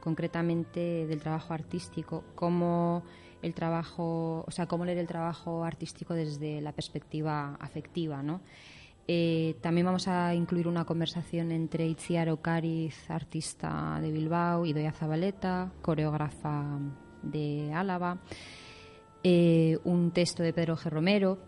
concretamente 0.00 1.06
del 1.06 1.20
trabajo 1.20 1.54
artístico, 1.54 2.24
cómo 2.36 3.02
el 3.42 3.54
trabajo, 3.54 4.44
o 4.46 4.50
sea, 4.50 4.66
cómo 4.66 4.84
leer 4.84 4.98
el 4.98 5.06
trabajo 5.06 5.64
artístico 5.64 6.14
desde 6.14 6.60
la 6.60 6.72
perspectiva 6.72 7.56
afectiva, 7.60 8.22
¿no? 8.22 8.40
Eh, 9.08 9.56
también 9.60 9.86
vamos 9.86 10.08
a 10.08 10.34
incluir 10.34 10.66
una 10.66 10.84
conversación 10.84 11.52
entre 11.52 11.86
Itziar 11.86 12.28
Ocariz, 12.28 13.08
artista 13.08 13.98
de 14.00 14.10
Bilbao, 14.10 14.66
y 14.66 14.72
Doya 14.72 14.92
Zabaleta, 14.92 15.72
coreógrafa 15.80 16.78
de 17.22 17.72
Álava. 17.72 18.18
Eh, 19.22 19.78
un 19.84 20.10
texto 20.10 20.42
de 20.42 20.52
Pedro 20.52 20.76
G. 20.76 20.90
Romero, 20.90 21.38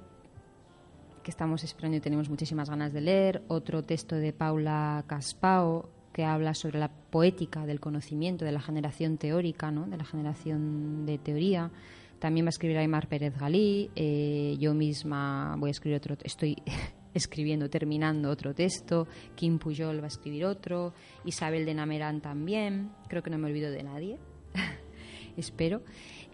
que 1.22 1.30
estamos 1.30 1.64
esperando 1.64 1.96
y 1.96 2.00
tenemos 2.00 2.28
muchísimas 2.28 2.70
ganas 2.70 2.92
de 2.92 3.00
leer. 3.00 3.42
Otro 3.48 3.82
texto 3.82 4.14
de 4.14 4.32
Paula 4.32 5.04
Caspao, 5.06 5.88
que 6.18 6.24
habla 6.24 6.52
sobre 6.52 6.80
la 6.80 6.88
poética 6.88 7.64
del 7.64 7.78
conocimiento, 7.78 8.44
de 8.44 8.50
la 8.50 8.60
generación 8.60 9.18
teórica, 9.18 9.70
¿no? 9.70 9.86
de 9.86 9.96
la 9.96 10.04
generación 10.04 11.06
de 11.06 11.16
teoría. 11.16 11.70
También 12.18 12.44
va 12.44 12.48
a 12.48 12.50
escribir 12.50 12.76
Aymar 12.76 13.06
Pérez 13.06 13.38
Galí. 13.38 13.88
Eh, 13.94 14.56
yo 14.58 14.74
misma 14.74 15.54
voy 15.58 15.68
a 15.68 15.70
escribir 15.70 15.96
otro. 15.98 16.16
Estoy 16.24 16.56
escribiendo, 17.14 17.70
terminando 17.70 18.30
otro 18.30 18.52
texto, 18.52 19.06
Kim 19.36 19.60
Pujol 19.60 20.00
va 20.00 20.06
a 20.06 20.08
escribir 20.08 20.44
otro, 20.44 20.92
Isabel 21.24 21.64
de 21.64 21.74
Namerán 21.74 22.20
también, 22.20 22.90
creo 23.06 23.22
que 23.22 23.30
no 23.30 23.38
me 23.38 23.46
olvido 23.46 23.70
de 23.70 23.84
nadie, 23.84 24.18
espero. 25.36 25.82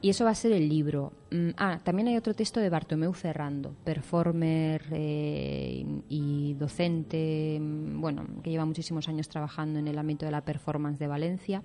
Y 0.04 0.10
eso 0.10 0.26
va 0.26 0.32
a 0.32 0.34
ser 0.34 0.52
el 0.52 0.68
libro. 0.68 1.14
Mm, 1.30 1.52
ah, 1.56 1.80
también 1.82 2.08
hay 2.08 2.18
otro 2.18 2.34
texto 2.34 2.60
de 2.60 2.68
Bartomeu 2.68 3.14
Ferrando, 3.14 3.74
performer 3.84 4.84
eh, 4.92 5.82
y 6.10 6.52
docente, 6.58 7.58
mm, 7.58 8.02
bueno, 8.02 8.26
que 8.42 8.50
lleva 8.50 8.66
muchísimos 8.66 9.08
años 9.08 9.30
trabajando 9.30 9.78
en 9.78 9.88
el 9.88 9.98
ámbito 9.98 10.26
de 10.26 10.32
la 10.32 10.42
performance 10.42 10.98
de 10.98 11.06
Valencia. 11.06 11.62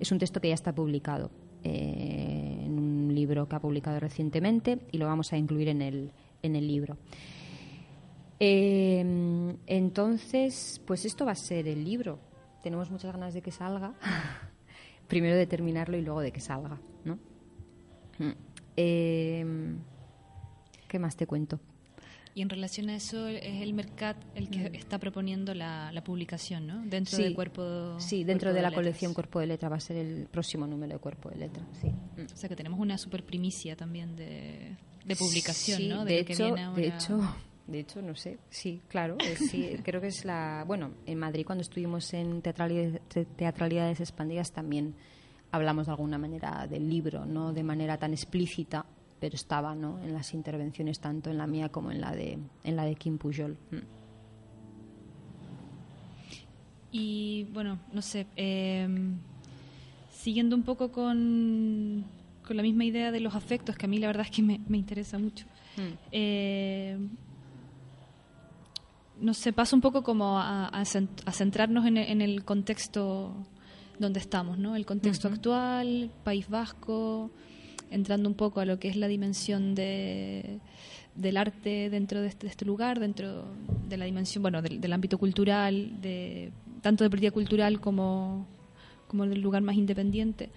Es 0.00 0.10
un 0.10 0.18
texto 0.18 0.40
que 0.40 0.48
ya 0.48 0.54
está 0.54 0.74
publicado 0.74 1.30
eh, 1.62 2.62
en 2.64 2.78
un 2.78 3.14
libro 3.14 3.46
que 3.46 3.56
ha 3.56 3.60
publicado 3.60 4.00
recientemente 4.00 4.78
y 4.90 4.96
lo 4.96 5.04
vamos 5.04 5.30
a 5.34 5.36
incluir 5.36 5.68
en 5.68 5.82
el, 5.82 6.12
en 6.42 6.56
el 6.56 6.66
libro. 6.66 6.96
Eh, 8.38 9.54
entonces, 9.66 10.80
pues 10.86 11.04
esto 11.04 11.26
va 11.26 11.32
a 11.32 11.34
ser 11.34 11.68
el 11.68 11.84
libro. 11.84 12.20
Tenemos 12.62 12.90
muchas 12.90 13.12
ganas 13.12 13.34
de 13.34 13.42
que 13.42 13.50
salga. 13.50 13.92
Primero 15.08 15.36
de 15.36 15.46
terminarlo 15.46 15.98
y 15.98 16.00
luego 16.00 16.22
de 16.22 16.32
que 16.32 16.40
salga, 16.40 16.80
¿no? 17.04 17.18
Mm. 18.20 18.30
Eh, 18.76 19.74
¿Qué 20.88 20.98
más 20.98 21.16
te 21.16 21.26
cuento? 21.26 21.60
Y 22.32 22.42
en 22.42 22.48
relación 22.48 22.88
a 22.90 22.96
eso, 22.96 23.26
es 23.26 23.60
el 23.60 23.74
Mercat 23.74 24.16
el 24.36 24.50
que 24.50 24.70
mm. 24.70 24.74
está 24.76 24.98
proponiendo 24.98 25.52
la, 25.52 25.92
publicación, 26.04 26.66
¿no? 26.66 26.82
Dentro 26.86 27.18
del 27.18 27.34
cuerpo. 27.34 27.98
Sí, 27.98 28.22
dentro 28.22 28.52
de, 28.52 28.62
la 28.62 28.72
colección 28.72 29.14
Cuerpo 29.14 29.40
de 29.40 29.48
Letra 29.48 29.68
va 29.68 29.76
a 29.76 29.80
ser 29.80 29.96
el 29.96 30.28
próximo 30.30 30.66
número 30.66 30.94
de 30.94 30.98
Cuerpo 31.00 31.28
de 31.30 31.36
Letra. 31.36 31.64
Sí. 31.80 31.88
O 32.32 32.36
sea 32.36 32.48
que 32.48 32.56
tenemos 32.56 32.78
una 32.78 32.98
super 32.98 33.24
primicia 33.24 33.74
también 33.74 34.14
de, 34.14 34.76
publicación, 35.18 35.88
¿no? 35.88 36.04
De, 36.04 36.20
hecho, 36.20 36.54
de 36.76 36.86
hecho, 36.86 37.20
de 37.66 37.80
hecho, 37.80 38.00
no 38.00 38.14
sé, 38.14 38.38
sí, 38.48 38.80
claro, 38.88 39.16
sí, 39.50 39.76
creo 39.84 40.00
que 40.00 40.08
es 40.08 40.24
la... 40.24 40.64
Bueno, 40.66 40.92
en 41.06 41.18
Madrid 41.18 41.44
cuando 41.44 41.62
estuvimos 41.62 42.12
en 42.14 42.42
teatralidades, 42.42 43.00
teatralidades 43.36 44.00
expandidas 44.00 44.52
también 44.52 44.94
hablamos 45.52 45.86
de 45.86 45.92
alguna 45.92 46.18
manera 46.18 46.66
del 46.68 46.88
libro, 46.88 47.24
no 47.24 47.52
de 47.52 47.62
manera 47.62 47.98
tan 47.98 48.12
explícita, 48.12 48.84
pero 49.18 49.34
estaba 49.34 49.74
¿no? 49.74 49.98
en 50.02 50.12
las 50.12 50.32
intervenciones 50.34 51.00
tanto 51.00 51.30
en 51.30 51.38
la 51.38 51.46
mía 51.46 51.68
como 51.68 51.90
en 51.90 52.00
la 52.00 52.12
de, 52.12 52.38
en 52.64 52.76
la 52.76 52.84
de 52.84 52.94
Kim 52.94 53.18
Pujol. 53.18 53.56
Mm. 53.70 54.00
Y 56.92 57.44
bueno, 57.52 57.78
no 57.92 58.02
sé, 58.02 58.26
em, 58.34 59.16
siguiendo 60.10 60.56
un 60.56 60.62
poco 60.62 60.90
con, 60.90 62.04
con, 62.44 62.56
la 62.56 62.62
misma 62.62 62.84
idea 62.84 63.12
de 63.12 63.20
los 63.20 63.34
afectos, 63.34 63.76
que 63.76 63.86
a 63.86 63.88
mí 63.88 63.98
la 63.98 64.08
verdad 64.08 64.26
es 64.26 64.32
que 64.32 64.42
me, 64.42 64.60
me 64.66 64.78
interesa 64.78 65.18
mucho. 65.18 65.46
Mm. 65.76 65.92
Eh, 66.10 66.98
no 69.20 69.34
sé, 69.34 69.52
pasa 69.52 69.76
un 69.76 69.82
poco 69.82 70.02
como 70.02 70.38
a, 70.38 70.82
centrarnos 70.84 71.86
en, 71.86 72.20
el 72.20 72.44
contexto 72.44 73.34
donde 74.00 74.18
estamos, 74.18 74.58
¿no? 74.58 74.74
El 74.74 74.86
contexto 74.86 75.28
actual, 75.28 76.10
País 76.24 76.48
Vasco, 76.48 77.30
entrando 77.90 78.28
un 78.28 78.34
poco 78.34 78.60
a 78.60 78.64
lo 78.64 78.78
que 78.78 78.88
es 78.88 78.96
la 78.96 79.08
dimensión 79.08 79.74
de, 79.74 80.58
del 81.14 81.36
arte 81.36 81.90
dentro 81.90 82.22
de 82.22 82.28
este, 82.28 82.46
este 82.46 82.64
lugar, 82.64 82.98
dentro 82.98 83.44
de 83.88 83.96
la 83.98 84.06
dimensión, 84.06 84.42
bueno, 84.42 84.62
del, 84.62 84.92
ámbito 84.92 85.18
cultural, 85.18 86.00
de 86.00 86.50
tanto 86.80 87.04
de 87.04 87.10
política 87.10 87.30
cultural 87.30 87.78
como, 87.78 88.46
como 89.06 89.26
del 89.26 89.42
lugar 89.42 89.62
más 89.62 89.76
independiente. 89.76 90.48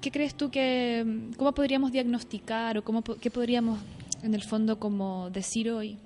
¿Qué 0.00 0.12
crees 0.12 0.36
tú 0.36 0.50
que, 0.50 1.04
cómo 1.36 1.52
podríamos 1.52 1.90
diagnosticar 1.90 2.78
o 2.78 2.84
cómo, 2.84 3.02
qué 3.02 3.30
podríamos, 3.30 3.80
en 4.22 4.34
el 4.34 4.42
fondo, 4.44 4.78
como 4.78 5.30
decir 5.30 5.70
hoy 5.70 5.98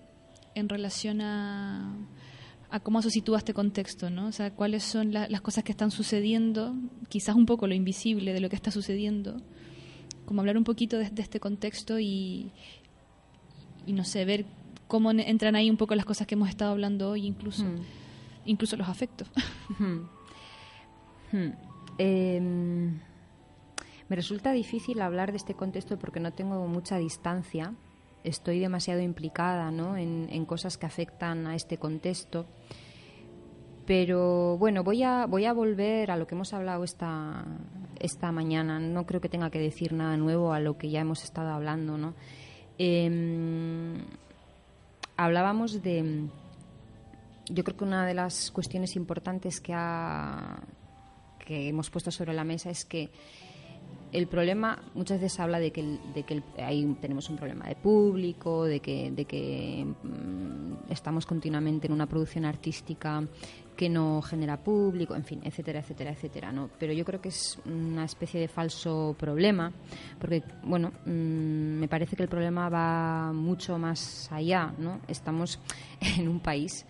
en 0.55 0.70
relación 0.70 1.20
a, 1.20 1.92
a 2.70 2.80
cómo 2.80 3.02
se 3.02 3.11
sitúa 3.11 3.38
este 3.38 3.52
contexto, 3.52 4.11
¿no? 4.11 4.26
O 4.26 4.33
sea, 4.33 4.52
cuáles 4.52 4.85
son 4.85 5.12
las 5.12 5.40
cosas 5.40 5.64
que 5.64 5.72
están 5.72 5.90
sucediendo, 5.90 6.74
quizás 7.09 7.35
un 7.35 7.46
poco 7.46 7.66
lo 7.66 7.74
invisible 7.74 8.33
de 8.33 8.40
lo 8.40 8.48
que 8.48 8.56
está 8.56 8.70
sucediendo, 8.70 9.37
como 10.24 10.40
hablar 10.40 10.56
un 10.56 10.64
poquito 10.64 10.98
de, 10.98 11.11
este 11.16 11.40
contexto 11.40 11.98
y, 11.98 12.52
y, 13.87 13.92
no 13.92 14.04
sé, 14.04 14.24
ver 14.24 14.46
cómo 14.87 15.11
entran 15.11 15.56
ahí 15.56 15.68
un 15.68 15.76
poco 15.76 15.94
las 15.94 16.04
cosas 16.04 16.26
que 16.26 16.37
hemos 16.37 16.48
estado 16.48 16.70
hablando 16.70 17.11
hoy, 17.11 17.26
incluso, 17.26 17.64
hmm. 17.64 17.83
incluso 18.46 18.76
los 18.76 18.88
afectos. 18.88 19.28
Hmm. 19.78 20.09
Hmm. 21.30 21.52
Em, 21.96 22.98
me 24.09 24.16
resulta 24.16 24.50
difícil 24.50 25.00
hablar 25.00 25.30
de 25.30 25.37
este 25.37 25.54
contexto 25.54 25.96
porque 25.96 26.18
no 26.18 26.33
tengo 26.33 26.66
mucha 26.66 26.98
distancia 26.98 27.72
estoy 28.24 28.61
demasiado 28.61 29.00
implicada 29.00 29.70
¿no? 29.70 29.96
en, 29.96 30.44
cosas 30.44 30.76
que 30.76 30.87
afectan 30.87 31.46
a 31.46 31.54
este 31.54 31.78
contexto. 31.78 32.46
Pero 33.87 34.56
bueno, 34.59 34.85
voy 34.85 35.02
a, 35.02 35.26
voy 35.26 35.46
a 35.46 35.52
volver 35.52 36.11
a 36.11 36.16
lo 36.16 36.26
que 36.26 36.35
hemos 36.35 36.52
hablado 36.52 36.85
esta, 36.85 37.44
esta 37.98 38.30
mañana. 38.30 38.78
No 38.78 39.04
creo 39.06 39.20
que 39.20 39.28
tenga 39.28 39.50
que 39.50 39.59
decir 39.59 39.92
nada 39.92 40.16
nuevo 40.16 40.52
a 40.52 40.61
lo 40.61 40.78
que 40.78 40.90
ya 40.90 41.00
hemos 41.00 41.24
estado 41.24 41.50
hablando. 41.50 41.98
¿no? 41.98 42.14
Em, 42.78 43.98
hablábamos 45.16 45.83
de. 45.83 46.28
Yo 47.48 47.64
creo 47.64 47.76
que 47.76 47.85
una 47.85 48.06
de 48.06 48.14
las 48.14 48.52
cuestiones 48.52 48.94
importantes 48.94 49.61
que, 49.61 49.72
ha, 49.74 50.61
que 51.44 51.68
hemos 51.68 51.90
puesto 51.90 52.12
sobre 52.12 52.33
la 52.33 52.44
mesa 52.44 52.70
es 52.70 52.85
que 52.85 53.11
el 54.12 54.27
problema 54.27 54.83
muchas 54.94 55.20
veces 55.20 55.38
habla 55.40 55.59
de 55.59 55.70
que, 55.70 55.99
de 56.14 56.23
que 56.25 56.42
ahí 56.59 56.96
tenemos 57.01 57.29
un 57.31 57.37
problema 57.37 57.66
de 57.66 57.77
público, 57.77 58.64
de 58.64 58.81
que, 58.81 59.11
de 59.11 59.25
que 59.25 59.87
mm, 60.03 60.90
estamos 60.90 61.27
continuamente 61.27 61.87
en 61.87 61.92
una 61.92 62.07
producción 62.07 62.44
artística 62.44 63.23
que 63.77 63.88
no 63.88 64.20
genera 64.20 64.62
público, 64.62 65.14
en 65.14 65.25
fin, 65.25 65.40
etcétera, 65.42 65.81
etcétera, 65.81 66.11
etcétera, 66.11 66.53
¿no? 66.53 66.68
Pero 66.79 66.92
yo 66.92 67.05
creo 67.05 67.20
que 67.20 67.31
es 67.31 67.59
una 67.64 68.05
especie 68.05 68.38
de 68.38 68.49
falso 68.49 69.16
problema, 69.18 69.73
porque, 70.18 70.42
bueno, 70.64 70.92
mm, 71.07 71.79
me 71.81 71.88
parece 71.88 72.14
que 72.14 72.23
el 72.23 72.29
problema 72.29 72.68
va 72.68 73.33
mucho 73.33 73.79
más 73.79 74.31
allá, 74.31 74.75
¿no? 74.77 75.01
Estamos 75.09 75.61
en 76.18 76.29
un 76.29 76.40
país 76.40 76.85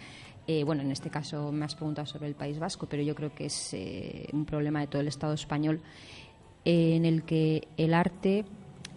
eh, 0.47 0.65
bueno, 0.65 0.83
en 0.83 0.91
este 0.91 1.11
caso 1.11 1.53
me 1.53 1.65
has 1.65 1.77
preguntado 1.77 2.07
sobre 2.07 2.27
el 2.27 2.35
País 2.35 2.59
Vasco, 2.59 2.89
pero 2.89 3.05
yo 3.05 3.15
creo 3.15 3.33
que 3.33 3.47
es 3.47 3.73
eh, 3.73 4.27
un 4.33 4.45
problema 4.45 4.81
de 4.81 4.89
todo 4.89 5.01
el 5.01 5.07
Estado 5.07 5.33
español 5.35 5.81
en 6.65 7.05
el 7.05 7.23
que 7.23 7.69
el 7.77 7.95
arte 7.95 8.45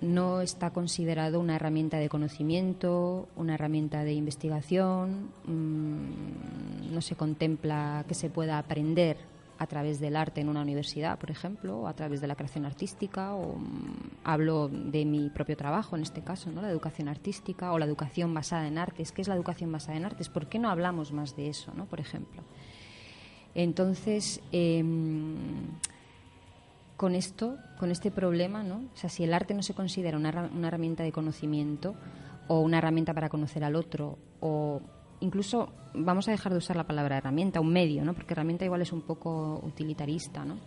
no 0.01 0.41
está 0.41 0.71
considerado 0.71 1.39
una 1.39 1.55
herramienta 1.55 1.97
de 1.97 2.09
conocimiento, 2.09 3.27
una 3.35 3.55
herramienta 3.55 4.03
de 4.03 4.13
investigación, 4.13 5.29
mm, 5.45 6.93
no 6.93 7.01
se 7.01 7.15
contempla 7.15 8.03
que 8.07 8.13
se 8.13 8.29
pueda 8.29 8.57
aprender 8.57 9.17
a 9.59 9.67
través 9.67 9.99
del 9.99 10.17
arte 10.17 10.41
en 10.41 10.49
una 10.49 10.61
universidad, 10.61 11.17
por 11.17 11.31
ejemplo, 11.31 11.79
o 11.79 11.87
a 11.87 11.93
través 11.93 12.19
de 12.19 12.27
la 12.27 12.35
creación 12.35 12.65
artística, 12.65 13.33
o 13.33 13.55
mm, 13.55 14.19
hablo 14.25 14.67
de 14.67 15.05
mi 15.05 15.29
propio 15.29 15.55
trabajo 15.55 15.95
en 15.95 16.01
este 16.01 16.21
caso, 16.21 16.51
¿no? 16.51 16.61
la 16.61 16.69
educación 16.69 17.07
artística 17.07 17.71
o 17.71 17.79
la 17.79 17.85
educación 17.85 18.33
basada 18.33 18.67
en 18.67 18.77
artes. 18.77 19.11
¿Qué 19.11 19.21
es 19.21 19.27
la 19.27 19.35
educación 19.35 19.71
basada 19.71 19.97
en 19.97 20.05
artes? 20.05 20.27
¿Por 20.27 20.47
qué 20.47 20.59
no 20.59 20.69
hablamos 20.69 21.13
más 21.13 21.35
de 21.35 21.49
eso, 21.49 21.71
¿no? 21.75 21.85
por 21.85 21.99
ejemplo? 22.01 22.43
Entonces, 23.55 24.41
em, 24.51 25.35
con 26.97 27.15
esto, 27.15 27.57
con 27.79 27.91
este 27.91 28.11
problema, 28.11 28.63
¿no? 28.63 28.83
O 28.93 28.97
sea, 28.97 29.09
si 29.09 29.23
el 29.23 29.33
arte 29.33 29.53
no 29.53 29.63
se 29.63 29.73
considera 29.73 30.17
una, 30.17 30.49
una 30.53 30.67
herramienta 30.67 31.03
de 31.03 31.11
conocimiento 31.11 31.95
o 32.47 32.59
una 32.59 32.77
herramienta 32.77 33.13
para 33.13 33.29
conocer 33.29 33.63
al 33.63 33.75
otro 33.75 34.17
o 34.39 34.81
incluso 35.21 35.69
vamos 35.93 36.27
a 36.27 36.31
dejar 36.31 36.51
de 36.51 36.57
usar 36.57 36.75
la 36.75 36.85
palabra 36.85 37.17
herramienta, 37.17 37.59
un 37.61 37.71
medio, 37.71 38.03
¿no? 38.03 38.13
Porque 38.13 38.33
herramienta 38.33 38.65
igual 38.65 38.81
es 38.81 38.91
un 38.91 39.01
poco 39.01 39.61
utilitarista, 39.63 40.43
¿no? 40.43 40.57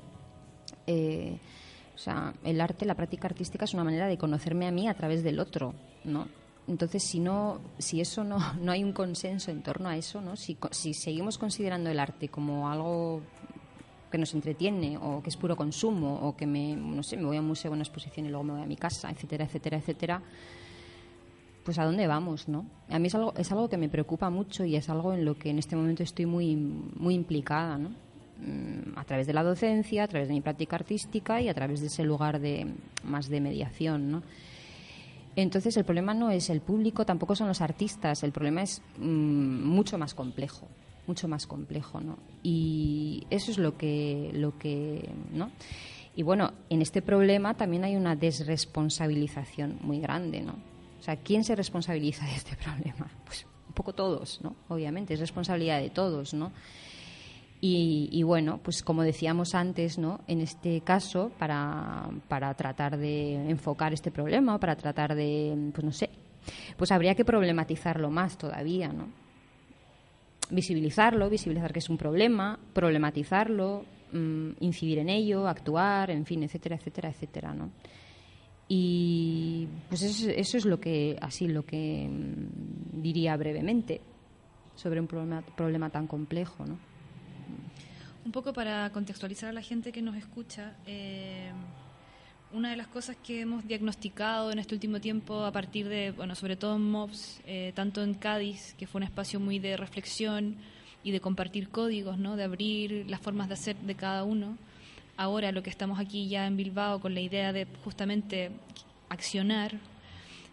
Eh, 0.86 1.38
o 1.94 1.98
sea, 1.98 2.34
el 2.44 2.60
arte, 2.60 2.84
la 2.84 2.94
práctica 2.94 3.26
artística 3.26 3.64
es 3.64 3.74
una 3.74 3.84
manera 3.84 4.06
de 4.06 4.18
conocerme 4.18 4.66
a 4.66 4.70
mí 4.70 4.88
a 4.88 4.94
través 4.94 5.22
del 5.22 5.40
otro, 5.40 5.74
¿no? 6.04 6.28
Entonces, 6.68 7.02
si 7.02 7.20
no, 7.20 7.60
si 7.78 8.00
eso 8.00 8.24
no, 8.24 8.38
no 8.60 8.72
hay 8.72 8.82
un 8.84 8.92
consenso 8.92 9.50
en 9.50 9.62
torno 9.62 9.88
a 9.88 9.96
eso, 9.96 10.20
¿no? 10.20 10.36
Si, 10.36 10.56
si 10.70 10.94
seguimos 10.94 11.38
considerando 11.38 11.90
el 11.90 11.98
arte 11.98 12.28
como 12.28 12.68
algo 12.70 13.22
que 14.10 14.18
nos 14.18 14.34
entretiene 14.34 14.98
o 14.98 15.22
que 15.22 15.30
es 15.30 15.36
puro 15.36 15.56
consumo 15.56 16.20
o 16.22 16.36
que 16.36 16.46
me, 16.46 16.76
no 16.76 17.02
sé, 17.02 17.16
me 17.16 17.24
voy 17.24 17.36
a 17.36 17.40
un 17.40 17.48
museo, 17.48 17.70
a 17.70 17.74
una 17.74 17.82
exposición 17.82 18.26
y 18.26 18.28
luego 18.28 18.44
me 18.44 18.52
voy 18.52 18.62
a 18.62 18.66
mi 18.66 18.76
casa, 18.76 19.10
etcétera, 19.10 19.44
etcétera, 19.44 19.76
etcétera, 19.78 20.22
pues 21.64 21.78
a 21.78 21.84
dónde 21.84 22.06
vamos, 22.06 22.48
¿no? 22.48 22.64
A 22.88 22.98
mí 22.98 23.08
es 23.08 23.14
algo, 23.14 23.34
es 23.36 23.50
algo 23.50 23.68
que 23.68 23.76
me 23.76 23.88
preocupa 23.88 24.30
mucho 24.30 24.64
y 24.64 24.76
es 24.76 24.88
algo 24.88 25.12
en 25.12 25.24
lo 25.24 25.36
que 25.36 25.50
en 25.50 25.58
este 25.58 25.74
momento 25.74 26.02
estoy 26.02 26.26
muy, 26.26 26.54
muy 26.54 27.14
implicada, 27.14 27.76
¿no? 27.76 27.90
Mm, 28.38 28.98
a 28.98 29.04
través 29.04 29.26
de 29.26 29.32
la 29.32 29.42
docencia, 29.42 30.04
a 30.04 30.08
través 30.08 30.28
de 30.28 30.34
mi 30.34 30.42
práctica 30.42 30.76
artística 30.76 31.40
y 31.40 31.48
a 31.48 31.54
través 31.54 31.80
de 31.80 31.86
ese 31.86 32.04
lugar 32.04 32.38
de 32.38 32.66
más 33.02 33.28
de 33.28 33.40
mediación, 33.40 34.10
¿no? 34.10 34.22
Entonces 35.36 35.76
el 35.76 35.84
problema 35.84 36.14
no 36.14 36.30
es 36.30 36.50
el 36.50 36.60
público, 36.60 37.04
tampoco 37.04 37.34
son 37.34 37.48
los 37.48 37.60
artistas, 37.60 38.22
el 38.22 38.32
problema 38.32 38.62
es 38.62 38.82
mm, 38.98 39.64
mucho 39.64 39.98
más 39.98 40.14
complejo, 40.14 40.68
mucho 41.06 41.28
más 41.28 41.46
complejo, 41.46 42.00
¿no? 42.00 42.18
Y 42.42 43.26
eso 43.30 43.50
es 43.50 43.58
lo 43.58 43.76
que, 43.76 44.30
lo 44.34 44.58
que, 44.58 45.10
¿no? 45.32 45.50
Y 46.14 46.22
bueno, 46.22 46.52
en 46.70 46.80
este 46.80 47.02
problema 47.02 47.54
también 47.54 47.84
hay 47.84 47.94
una 47.94 48.16
desresponsabilización 48.16 49.78
muy 49.82 50.00
grande, 50.00 50.40
¿no? 50.40 50.54
O 50.98 51.02
sea, 51.02 51.16
¿quién 51.16 51.44
se 51.44 51.54
responsabiliza 51.54 52.24
de 52.24 52.34
este 52.34 52.56
problema? 52.64 53.10
Pues 53.24 53.46
un 53.68 53.74
poco 53.74 53.92
todos, 53.94 54.40
¿no? 54.42 54.56
Obviamente, 54.68 55.14
es 55.14 55.20
responsabilidad 55.20 55.80
de 55.80 55.90
todos, 55.90 56.32
¿no? 56.34 56.52
Y, 57.68 58.22
bueno, 58.22 58.60
pues 58.62 58.82
como 58.82 59.02
decíamos 59.02 59.54
antes, 59.54 59.98
¿no? 59.98 60.20
En 60.28 60.40
este 60.40 60.82
caso, 60.82 61.32
para, 61.36 62.08
para 62.28 62.54
tratar 62.54 62.96
de 62.96 63.34
enfocar 63.50 63.92
este 63.92 64.12
problema, 64.12 64.60
para 64.60 64.76
tratar 64.76 65.16
de, 65.16 65.70
pues 65.74 65.84
no 65.84 65.90
sé, 65.90 66.10
pues 66.76 66.92
habría 66.92 67.16
que 67.16 67.24
problematizarlo 67.24 68.08
más 68.08 68.38
todavía, 68.38 68.92
¿no? 68.92 69.08
Visibilizarlo, 70.50 71.28
visibilizar 71.28 71.72
que 71.72 71.80
es 71.80 71.90
un 71.90 71.98
problema, 71.98 72.58
problematizarlo, 72.72 73.84
mm, 74.12 74.50
incidir 74.60 74.98
en 74.98 75.08
ello, 75.08 75.48
actuar, 75.48 76.10
en 76.10 76.24
fin, 76.24 76.42
etcétera, 76.42 76.76
etcétera, 76.76 77.08
etcétera, 77.10 77.54
¿no? 77.54 77.70
Y 78.68 79.68
pues 79.88 80.02
eso, 80.02 80.28
eso, 80.30 80.56
es 80.56 80.64
lo 80.64 80.80
que, 80.80 81.16
así, 81.20 81.46
lo 81.46 81.64
que 81.64 82.08
mm, 82.08 83.00
diría 83.00 83.36
brevemente 83.36 84.00
sobre 84.74 85.00
un 85.00 85.06
problema, 85.06 85.42
problema 85.42 85.90
tan 85.90 86.06
complejo, 86.06 86.66
¿no? 86.66 86.78
Un 88.24 88.32
poco 88.32 88.52
para 88.52 88.90
contextualizar 88.90 89.50
a 89.50 89.52
la 89.52 89.62
gente 89.62 89.92
que 89.92 90.02
nos 90.02 90.16
escucha, 90.16 90.74
eh, 90.84 91.52
una 92.52 92.70
de 92.70 92.76
las 92.76 92.86
cosas 92.86 93.16
que 93.16 93.40
hemos 93.40 93.66
diagnosticado 93.66 94.52
en 94.52 94.58
este 94.58 94.74
último 94.74 95.00
tiempo 95.00 95.44
a 95.44 95.52
partir 95.52 95.88
de, 95.88 96.12
bueno, 96.12 96.34
sobre 96.34 96.56
todo 96.56 96.76
en 96.76 96.90
MOBS, 96.90 97.40
eh, 97.46 97.72
tanto 97.74 98.02
en 98.02 98.14
Cádiz, 98.14 98.74
que 98.78 98.86
fue 98.86 99.00
un 99.00 99.04
espacio 99.04 99.40
muy 99.40 99.58
de 99.58 99.76
reflexión 99.76 100.56
y 101.02 101.10
de 101.10 101.20
compartir 101.20 101.68
códigos, 101.68 102.18
¿no? 102.18 102.36
de 102.36 102.44
abrir 102.44 103.04
las 103.08 103.20
formas 103.20 103.48
de 103.48 103.54
hacer 103.54 103.76
de 103.76 103.94
cada 103.94 104.24
uno, 104.24 104.56
ahora 105.16 105.52
lo 105.52 105.62
que 105.62 105.70
estamos 105.70 105.98
aquí 105.98 106.28
ya 106.28 106.46
en 106.46 106.56
Bilbao 106.56 107.00
con 107.00 107.14
la 107.14 107.20
idea 107.20 107.52
de 107.52 107.66
justamente 107.84 108.50
accionar, 109.08 109.78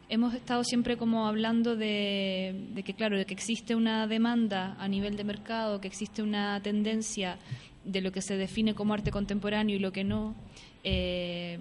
hemos 0.10 0.34
estado 0.34 0.64
siempre 0.64 0.98
como 0.98 1.28
hablando 1.28 1.76
de, 1.76 2.84
que, 2.86 2.94
claro, 2.94 3.18
de 3.18 3.26
que 3.26 3.34
existe 3.34 3.76
una 3.76 4.08
demanda 4.08 4.76
a 4.80 4.88
nivel 4.88 5.16
de 5.16 5.24
mercado, 5.24 5.82
que 5.82 5.88
existe 5.88 6.22
una 6.22 6.62
tendencia 6.62 7.38
de 7.84 8.02
lo 8.02 8.12
que 8.12 8.22
se 8.22 8.38
define 8.38 8.76
como 8.76 8.94
arte 8.94 9.12
contemporáneo 9.12 9.76
y 9.76 9.80
lo 9.80 9.92
que 9.92 10.04
no. 10.04 10.36
Eh, 10.84 11.60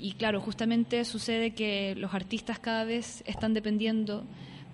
y 0.00 0.12
claro, 0.12 0.40
justamente 0.40 1.04
sucede 1.04 1.52
que 1.52 1.94
los 1.96 2.14
artistas 2.14 2.58
cada 2.58 2.84
vez 2.84 3.22
están 3.26 3.54
dependiendo 3.54 4.24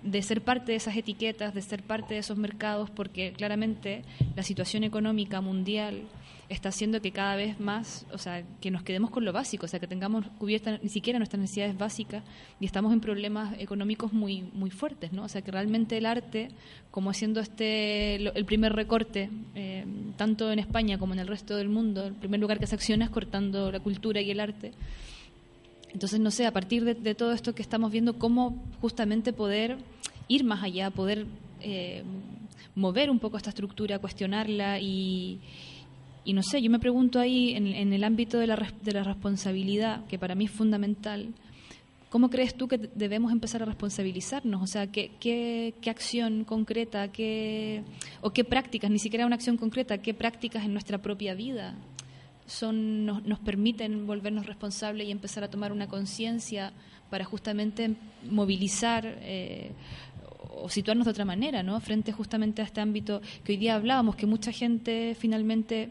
de 0.03 0.21
ser 0.21 0.41
parte 0.41 0.71
de 0.71 0.77
esas 0.77 0.95
etiquetas, 0.95 1.53
de 1.55 1.61
ser 1.63 1.81
parte 1.81 2.13
de 2.13 2.19
esos 2.19 2.37
mercados, 2.37 2.91
porque 2.91 3.33
claramente 3.33 4.03
la 4.35 4.43
situación 4.43 4.83
económica 4.83 5.41
mundial 5.41 6.03
está 6.49 6.69
haciendo 6.69 7.01
que 7.01 7.11
cada 7.11 7.35
vez 7.35 7.59
más, 7.59 8.05
o 8.13 8.17
sea, 8.17 8.43
que 8.61 8.69
nos 8.69 8.83
quedemos 8.83 9.09
con 9.09 9.25
lo 9.25 9.33
básico, 9.33 9.65
o 9.65 9.67
sea, 9.67 9.79
que 9.79 9.87
tengamos 9.87 10.25
cubiertas 10.37 10.81
ni 10.83 10.89
siquiera 10.89 11.17
nuestras 11.17 11.39
necesidades 11.41 11.77
básicas 11.77 12.23
y 12.59 12.65
estamos 12.65 12.93
en 12.93 12.99
problemas 12.99 13.55
económicos 13.59 14.13
muy 14.13 14.43
muy 14.53 14.69
fuertes, 14.69 15.11
¿no? 15.11 15.23
O 15.23 15.27
sea, 15.27 15.41
que 15.41 15.51
realmente 15.51 15.97
el 15.97 16.05
arte, 16.05 16.49
como 16.91 17.09
haciendo 17.09 17.39
este 17.39 18.15
el 18.15 18.45
primer 18.45 18.73
recorte, 18.73 19.29
eh, 19.55 19.85
tanto 20.17 20.51
en 20.51 20.59
España 20.59 20.97
como 20.97 21.13
en 21.13 21.19
el 21.19 21.27
resto 21.27 21.55
del 21.55 21.69
mundo, 21.69 22.05
el 22.05 22.13
primer 22.13 22.39
lugar 22.39 22.59
que 22.59 22.67
se 22.67 22.75
acciona 22.75 23.05
es 23.05 23.11
cortando 23.11 23.71
la 23.71 23.79
cultura 23.79 24.21
y 24.21 24.31
el 24.31 24.39
arte. 24.39 24.71
Entonces, 25.95 26.19
no 26.19 26.29
sé, 26.29 26.45
a 26.45 26.51
partir 26.51 26.83
de, 26.83 27.15
todo 27.15 27.31
esto 27.31 27.55
que 27.55 27.61
estamos 27.61 27.89
viendo, 27.89 28.19
cómo 28.19 28.61
justamente 28.81 29.31
poder 29.31 29.77
ir 30.27 30.43
más 30.43 30.61
allá, 30.61 30.91
poder 30.91 31.25
eh, 31.61 32.03
mover 32.75 33.09
un 33.09 33.19
poco 33.19 33.37
esta 33.37 33.49
estructura, 33.49 33.99
cuestionarla 33.99 34.81
y, 34.81 35.39
y 36.25 36.33
no 36.33 36.41
sé, 36.41 36.61
yo 36.61 36.71
me 36.71 36.79
pregunto 36.79 37.19
ahí 37.19 37.55
en, 37.55 37.93
el 37.93 38.03
ámbito 38.03 38.39
de 38.39 38.47
la, 38.47 38.73
de 38.81 38.91
la, 38.91 39.03
responsabilidad, 39.03 40.03
que 40.07 40.17
para 40.17 40.33
mí 40.33 40.45
es 40.45 40.51
fundamental, 40.51 41.33
¿cómo 42.09 42.31
crees 42.31 42.55
tú 42.55 42.67
que 42.67 42.77
debemos 42.77 43.31
empezar 43.31 43.61
a 43.61 43.65
responsabilizarnos? 43.65 44.61
O 44.61 44.67
sea, 44.67 44.87
¿qué, 44.87 45.11
qué, 45.19 45.75
qué 45.81 45.89
acción 45.91 46.43
concreta, 46.43 47.11
qué, 47.11 47.83
o 48.21 48.31
qué 48.31 48.43
prácticas, 48.43 48.89
ni 48.89 48.97
siquiera 48.97 49.27
una 49.27 49.35
acción 49.35 49.55
concreta, 49.55 49.99
qué 49.99 50.15
prácticas 50.15 50.65
en 50.65 50.73
nuestra 50.73 50.97
propia 50.97 51.35
vida 51.35 51.75
son, 52.47 53.05
nos, 53.05 53.23
nos 53.23 53.39
permiten 53.39 54.07
volvernos 54.07 54.47
responsables 54.47 55.07
y 55.07 55.11
empezar 55.11 55.43
a 55.43 55.49
tomar 55.49 55.71
una 55.71 55.87
conciencia 55.87 56.73
para 57.09 57.23
justamente 57.23 57.95
movilizar 58.29 59.05
eh, 59.21 59.71
o 60.49 60.69
situarnos 60.69 61.05
de 61.05 61.11
otra 61.11 61.25
manera, 61.25 61.63
¿no? 61.63 61.79
Frente 61.79 62.11
justamente 62.11 62.61
a 62.61 62.65
este 62.65 62.81
ámbito 62.81 63.21
que 63.43 63.53
hoy 63.53 63.57
día 63.57 63.75
hablábamos, 63.75 64.15
que 64.15 64.25
mucha 64.25 64.51
gente 64.51 65.15
finalmente 65.17 65.89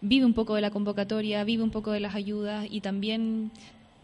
vive 0.00 0.26
un 0.26 0.34
poco 0.34 0.54
de 0.54 0.60
la 0.60 0.70
convocatoria, 0.70 1.44
vive 1.44 1.62
un 1.62 1.70
poco 1.70 1.92
de 1.92 2.00
las 2.00 2.14
ayudas 2.14 2.66
y 2.70 2.80
también 2.80 3.50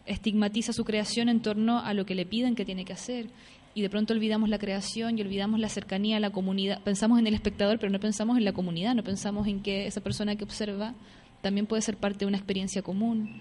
estigmatiza 0.07 0.73
su 0.73 0.85
creación 0.85 1.29
en 1.29 1.41
torno 1.41 1.81
a 1.81 1.93
lo 1.95 2.07
que 2.07 2.15
le 2.15 2.27
piden 2.27 2.55
que 2.55 2.65
tiene 2.65 2.85
que 2.85 2.93
hacer. 2.93 3.27
Y 3.75 3.83
de 3.83 3.91
pronto 3.91 4.15
olvidamos 4.15 4.49
la 4.49 4.59
creación 4.59 5.19
y 5.19 5.23
olvidamos 5.23 5.61
la 5.61 5.69
cercanía 5.69 6.17
a 6.17 6.21
la 6.21 6.31
comunidad. 6.31 6.81
Pensamos 6.83 7.19
en 7.19 7.27
el 7.27 7.35
espectador, 7.35 7.79
pero 7.79 7.93
no 7.93 8.01
pensamos 8.01 8.39
en 8.39 8.45
la 8.45 8.53
comunidad, 8.53 8.95
no 8.95 9.05
pensamos 9.05 9.47
en 9.47 9.61
que 9.61 9.87
esa 9.87 10.01
persona 10.01 10.35
que 10.37 10.45
observa 10.45 10.95
también 11.41 11.67
puede 11.67 11.83
ser 11.83 11.97
parte 11.97 12.21
de 12.21 12.27
una 12.27 12.37
experiencia 12.37 12.83
común. 12.83 13.41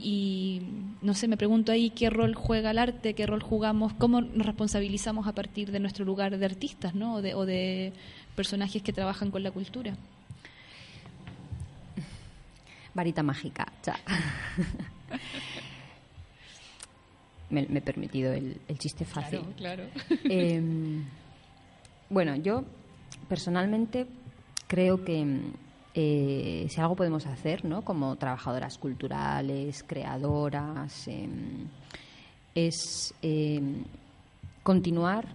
Y 0.00 0.62
no 1.02 1.14
sé, 1.14 1.28
me 1.28 1.36
pregunto 1.36 1.72
ahí 1.72 1.90
qué 1.90 2.08
rol 2.08 2.34
juega 2.34 2.70
el 2.70 2.78
arte, 2.78 3.14
qué 3.14 3.26
rol 3.26 3.42
jugamos, 3.42 3.92
cómo 3.94 4.22
nos 4.22 4.46
responsabilizamos 4.46 5.26
a 5.26 5.32
partir 5.32 5.70
de 5.70 5.80
nuestro 5.80 6.04
lugar 6.04 6.38
de 6.38 6.44
artistas 6.44 6.94
¿no? 6.94 7.16
o, 7.16 7.22
de, 7.22 7.34
o 7.34 7.44
de 7.44 7.92
personajes 8.34 8.82
que 8.82 8.92
trabajan 8.92 9.30
con 9.30 9.42
la 9.42 9.50
cultura. 9.50 9.94
Varita 12.94 13.22
mágica, 13.22 13.70
ya. 13.84 13.98
me, 17.50 17.62
he 17.62 17.80
permitido 17.80 18.32
el, 18.32 18.58
chiste 18.78 19.04
fácil. 19.04 19.40
Claro, 19.56 19.84
em, 20.24 21.04
bueno, 22.08 22.36
yo 22.36 22.64
personalmente 23.28 24.06
creo 24.66 25.04
que 25.04 25.20
eh, 26.00 26.68
si 26.70 26.80
algo 26.80 26.94
podemos 26.94 27.26
hacer, 27.26 27.64
¿no? 27.64 27.82
Como 27.82 28.14
trabajadoras 28.14 28.78
culturales, 28.78 29.82
creadoras, 29.82 31.08
em, 31.08 31.66
es 32.54 33.12
em, 33.20 33.82
continuar 34.62 35.26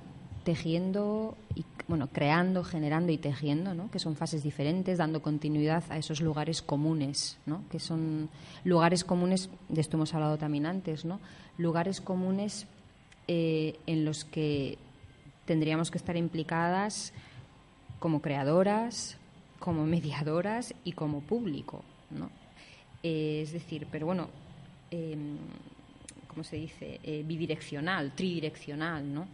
tejiendo 0.46 1.36
y 1.54 1.66
bueno, 1.90 2.08
creando, 2.08 2.64
generando 2.64 3.12
y 3.12 3.18
tejiendo, 3.18 3.74
¿no? 3.74 3.92
que 3.92 4.00
son 4.00 4.16
fases 4.16 4.42
diferentes, 4.42 5.00
dando 5.00 5.22
continuidad 5.22 5.84
a 5.90 5.98
esos 5.98 6.22
lugares 6.22 6.62
comunes, 6.62 7.38
¿no? 7.46 7.64
que 7.70 7.80
son 7.80 8.30
lugares 8.64 9.04
comunes, 9.04 9.50
de 9.68 9.82
esto 9.82 9.98
hemos 9.98 10.14
hablado 10.14 10.38
también 10.38 10.66
antes, 10.66 11.04
¿no? 11.04 11.20
lugares 11.58 12.00
comunes 12.00 12.68
eh, 13.28 13.78
en 13.86 14.06
los 14.06 14.24
que 14.24 14.78
tendríamos 15.46 15.92
que 15.92 15.98
estar 15.98 16.16
implicadas 16.16 17.12
como 18.00 18.22
creadoras, 18.22 19.18
como 19.64 19.86
mediadoras 19.86 20.74
y 20.84 20.92
como 20.92 21.22
público. 21.22 21.86
¿no? 22.12 22.30
Eh, 23.02 23.44
es 23.44 23.54
decir, 23.54 23.88
pero 23.90 24.06
bueno, 24.06 24.28
em, 24.92 25.38
¿cómo 26.28 26.44
se 26.44 26.58
dice? 26.58 27.00
Eh, 27.02 27.24
bidireccional, 27.26 28.12
tridireccional, 28.12 29.14
¿no? 29.14 29.26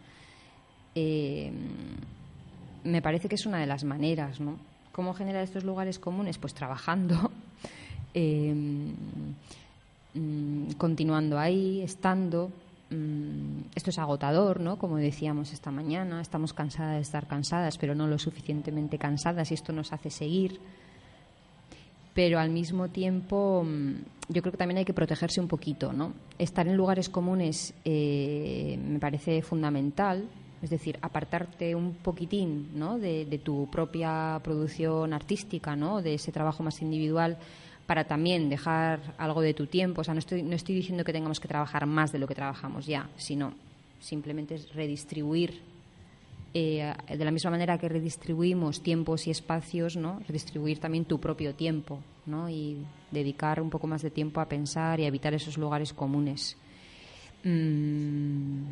Em, 0.94 1.52
me 2.84 3.02
parece 3.02 3.28
que 3.28 3.34
es 3.34 3.44
una 3.44 3.58
de 3.58 3.66
las 3.66 3.82
maneras, 3.82 4.38
¿no? 4.38 4.56
¿Cómo 4.92 5.14
generar 5.14 5.42
estos 5.42 5.64
lugares 5.64 5.98
comunes? 5.98 6.38
Pues 6.38 6.54
trabajando, 6.54 7.32
em, 8.14 8.94
mm, 10.14 10.74
continuando 10.78 11.40
ahí, 11.40 11.82
estando. 11.82 12.52
Mm, 12.90 13.70
esto 13.74 13.90
es 13.90 13.98
agotador, 13.98 14.60
¿no? 14.60 14.76
Como 14.76 14.96
decíamos 14.96 15.52
esta 15.52 15.70
mañana, 15.70 16.20
estamos 16.20 16.52
cansadas 16.52 16.96
de 16.96 17.02
estar 17.02 17.26
cansadas, 17.26 17.78
pero 17.78 17.94
no 17.94 18.06
lo 18.06 18.18
suficientemente 18.18 18.98
cansadas 18.98 19.50
y 19.50 19.54
esto 19.54 19.72
nos 19.72 19.92
hace 19.92 20.10
seguir. 20.10 20.60
Pero 22.12 22.40
al 22.40 22.50
mismo 22.50 22.88
tiempo, 22.88 23.64
mm, 23.64 23.92
yo 24.28 24.42
creo 24.42 24.52
que 24.52 24.58
también 24.58 24.78
hay 24.78 24.84
que 24.84 24.92
protegerse 24.92 25.40
un 25.40 25.48
poquito, 25.48 25.92
¿no? 25.92 26.12
Estar 26.38 26.66
en 26.66 26.76
lugares 26.76 27.08
comunes 27.08 27.74
eh, 27.84 28.78
me 28.84 28.98
parece 28.98 29.42
fundamental, 29.42 30.28
es 30.62 30.70
decir, 30.70 30.98
apartarte 31.00 31.74
un 31.74 31.94
poquitín 31.94 32.70
¿no? 32.74 32.98
de, 32.98 33.40
tu 33.42 33.68
propia 33.70 34.38
producción 34.44 35.12
artística, 35.12 35.74
¿no? 35.74 36.02
de 36.02 36.14
ese 36.14 36.32
trabajo 36.32 36.62
más 36.62 36.82
individual, 36.82 37.38
para 37.90 38.04
también 38.04 38.48
dejar 38.48 39.00
algo 39.18 39.40
de 39.40 39.52
tu 39.52 39.66
tiempo. 39.66 40.02
O 40.02 40.04
sea, 40.04 40.14
no 40.14 40.20
estoy, 40.20 40.44
no 40.44 40.54
estoy 40.54 40.76
diciendo 40.76 41.02
que 41.02 41.12
tengamos 41.12 41.40
que 41.40 41.48
trabajar 41.48 41.86
más 41.86 42.12
de 42.12 42.20
lo 42.20 42.28
que 42.28 42.36
trabajamos 42.36 42.86
ya, 42.86 43.10
sino 43.16 43.52
simplemente 43.98 44.54
es 44.54 44.72
redistribuir. 44.72 45.60
Eh, 46.54 46.94
de 47.08 47.24
la 47.24 47.32
misma 47.32 47.50
manera 47.50 47.78
que 47.78 47.88
redistribuimos 47.88 48.80
tiempos 48.80 49.26
y 49.26 49.32
espacios, 49.32 49.96
¿no? 49.96 50.20
redistribuir 50.28 50.78
también 50.78 51.04
tu 51.04 51.18
propio 51.18 51.52
tiempo 51.56 51.98
¿no? 52.26 52.48
y 52.48 52.78
dedicar 53.10 53.60
un 53.60 53.70
poco 53.70 53.88
más 53.88 54.02
de 54.02 54.10
tiempo 54.12 54.40
a 54.40 54.48
pensar 54.48 55.00
y 55.00 55.04
a 55.04 55.08
evitar 55.08 55.34
esos 55.34 55.58
lugares 55.58 55.92
comunes. 55.92 56.56
Mm, 57.42 58.66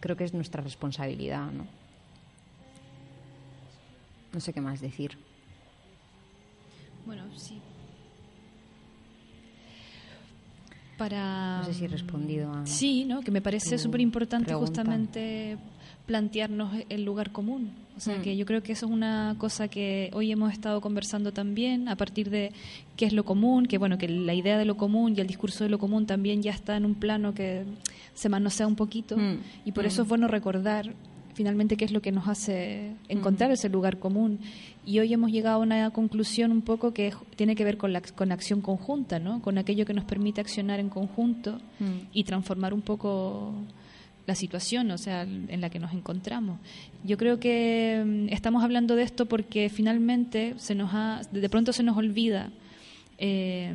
creo 0.00 0.18
que 0.18 0.24
es 0.24 0.34
nuestra 0.34 0.62
responsabilidad, 0.62 1.50
¿no? 1.50 1.66
No 4.34 4.40
sé 4.40 4.52
qué 4.52 4.60
más 4.60 4.82
decir. 4.82 5.16
Bueno, 7.06 7.24
sí. 7.38 7.58
Para... 10.96 11.58
No 11.58 11.64
sé 11.64 11.74
si 11.74 11.84
he 11.84 11.88
respondido 11.88 12.52
a... 12.52 12.66
Sí, 12.66 13.04
¿no? 13.04 13.20
Que 13.20 13.30
me 13.30 13.40
parece 13.40 13.78
súper 13.78 14.00
importante 14.00 14.54
justamente 14.54 15.58
plantearnos 16.06 16.72
el 16.88 17.04
lugar 17.04 17.32
común. 17.32 17.70
O 17.96 18.00
sea, 18.00 18.20
que 18.20 18.34
mm. 18.34 18.36
yo 18.36 18.46
creo 18.46 18.62
que 18.62 18.72
eso 18.72 18.86
es 18.86 18.92
una 18.92 19.36
cosa 19.38 19.68
que 19.68 20.10
hoy 20.12 20.32
hemos 20.32 20.52
estado 20.52 20.80
conversando 20.80 21.32
también 21.32 21.88
a 21.88 21.96
partir 21.96 22.28
de 22.28 22.52
qué 22.96 23.06
es 23.06 23.12
lo 23.12 23.24
común, 23.24 23.66
que 23.66 23.78
bueno, 23.78 23.98
que 23.98 24.08
la 24.08 24.34
idea 24.34 24.58
de 24.58 24.64
lo 24.64 24.76
común 24.76 25.14
y 25.16 25.20
el 25.20 25.26
discurso 25.26 25.64
de 25.64 25.70
lo 25.70 25.78
común 25.78 26.04
también 26.04 26.42
ya 26.42 26.50
está 26.50 26.76
en 26.76 26.84
un 26.84 26.96
plano 26.96 27.34
que 27.34 27.64
se 28.14 28.28
manosea 28.28 28.66
un 28.66 28.74
poquito 28.74 29.16
mm. 29.16 29.38
y 29.64 29.72
por 29.72 29.86
eso 29.86 30.02
es 30.02 30.06
mm. 30.06 30.08
bueno 30.08 30.28
recordar 30.28 30.92
finalmente 31.34 31.76
qué 31.76 31.84
es 31.84 31.92
lo 31.92 32.00
que 32.00 32.12
nos 32.12 32.28
hace 32.28 32.92
encontrar 33.08 33.50
ese 33.50 33.68
lugar 33.68 33.98
común. 33.98 34.40
Y 34.86 34.98
hoy 34.98 35.12
hemos 35.12 35.30
llegado 35.30 35.56
a 35.56 35.58
una 35.58 35.90
conclusión 35.90 36.52
un 36.52 36.62
poco 36.62 36.92
que 36.92 37.12
tiene 37.36 37.56
que 37.56 37.64
ver 37.64 37.76
con 37.76 37.92
la 37.92 38.00
con 38.00 38.32
acción 38.32 38.60
conjunta, 38.60 39.18
¿no? 39.18 39.42
Con 39.42 39.58
aquello 39.58 39.84
que 39.84 39.94
nos 39.94 40.04
permite 40.04 40.40
accionar 40.40 40.80
en 40.80 40.88
conjunto 40.88 41.58
y 42.12 42.24
transformar 42.24 42.72
un 42.72 42.82
poco 42.82 43.52
la 44.26 44.34
situación, 44.34 44.90
o 44.90 44.98
sea, 44.98 45.22
en 45.22 45.60
la 45.60 45.68
que 45.68 45.78
nos 45.78 45.92
encontramos. 45.92 46.58
Yo 47.02 47.18
creo 47.18 47.38
que 47.38 48.02
mm, 48.04 48.32
estamos 48.32 48.64
hablando 48.64 48.96
de 48.96 49.02
esto 49.02 49.26
porque 49.26 49.68
finalmente 49.68 50.54
se 50.56 50.74
nos 50.74 50.90
ha, 50.94 51.20
de 51.30 51.48
pronto 51.50 51.72
se 51.72 51.82
nos 51.82 51.96
olvida 51.96 52.50
eh, 53.18 53.74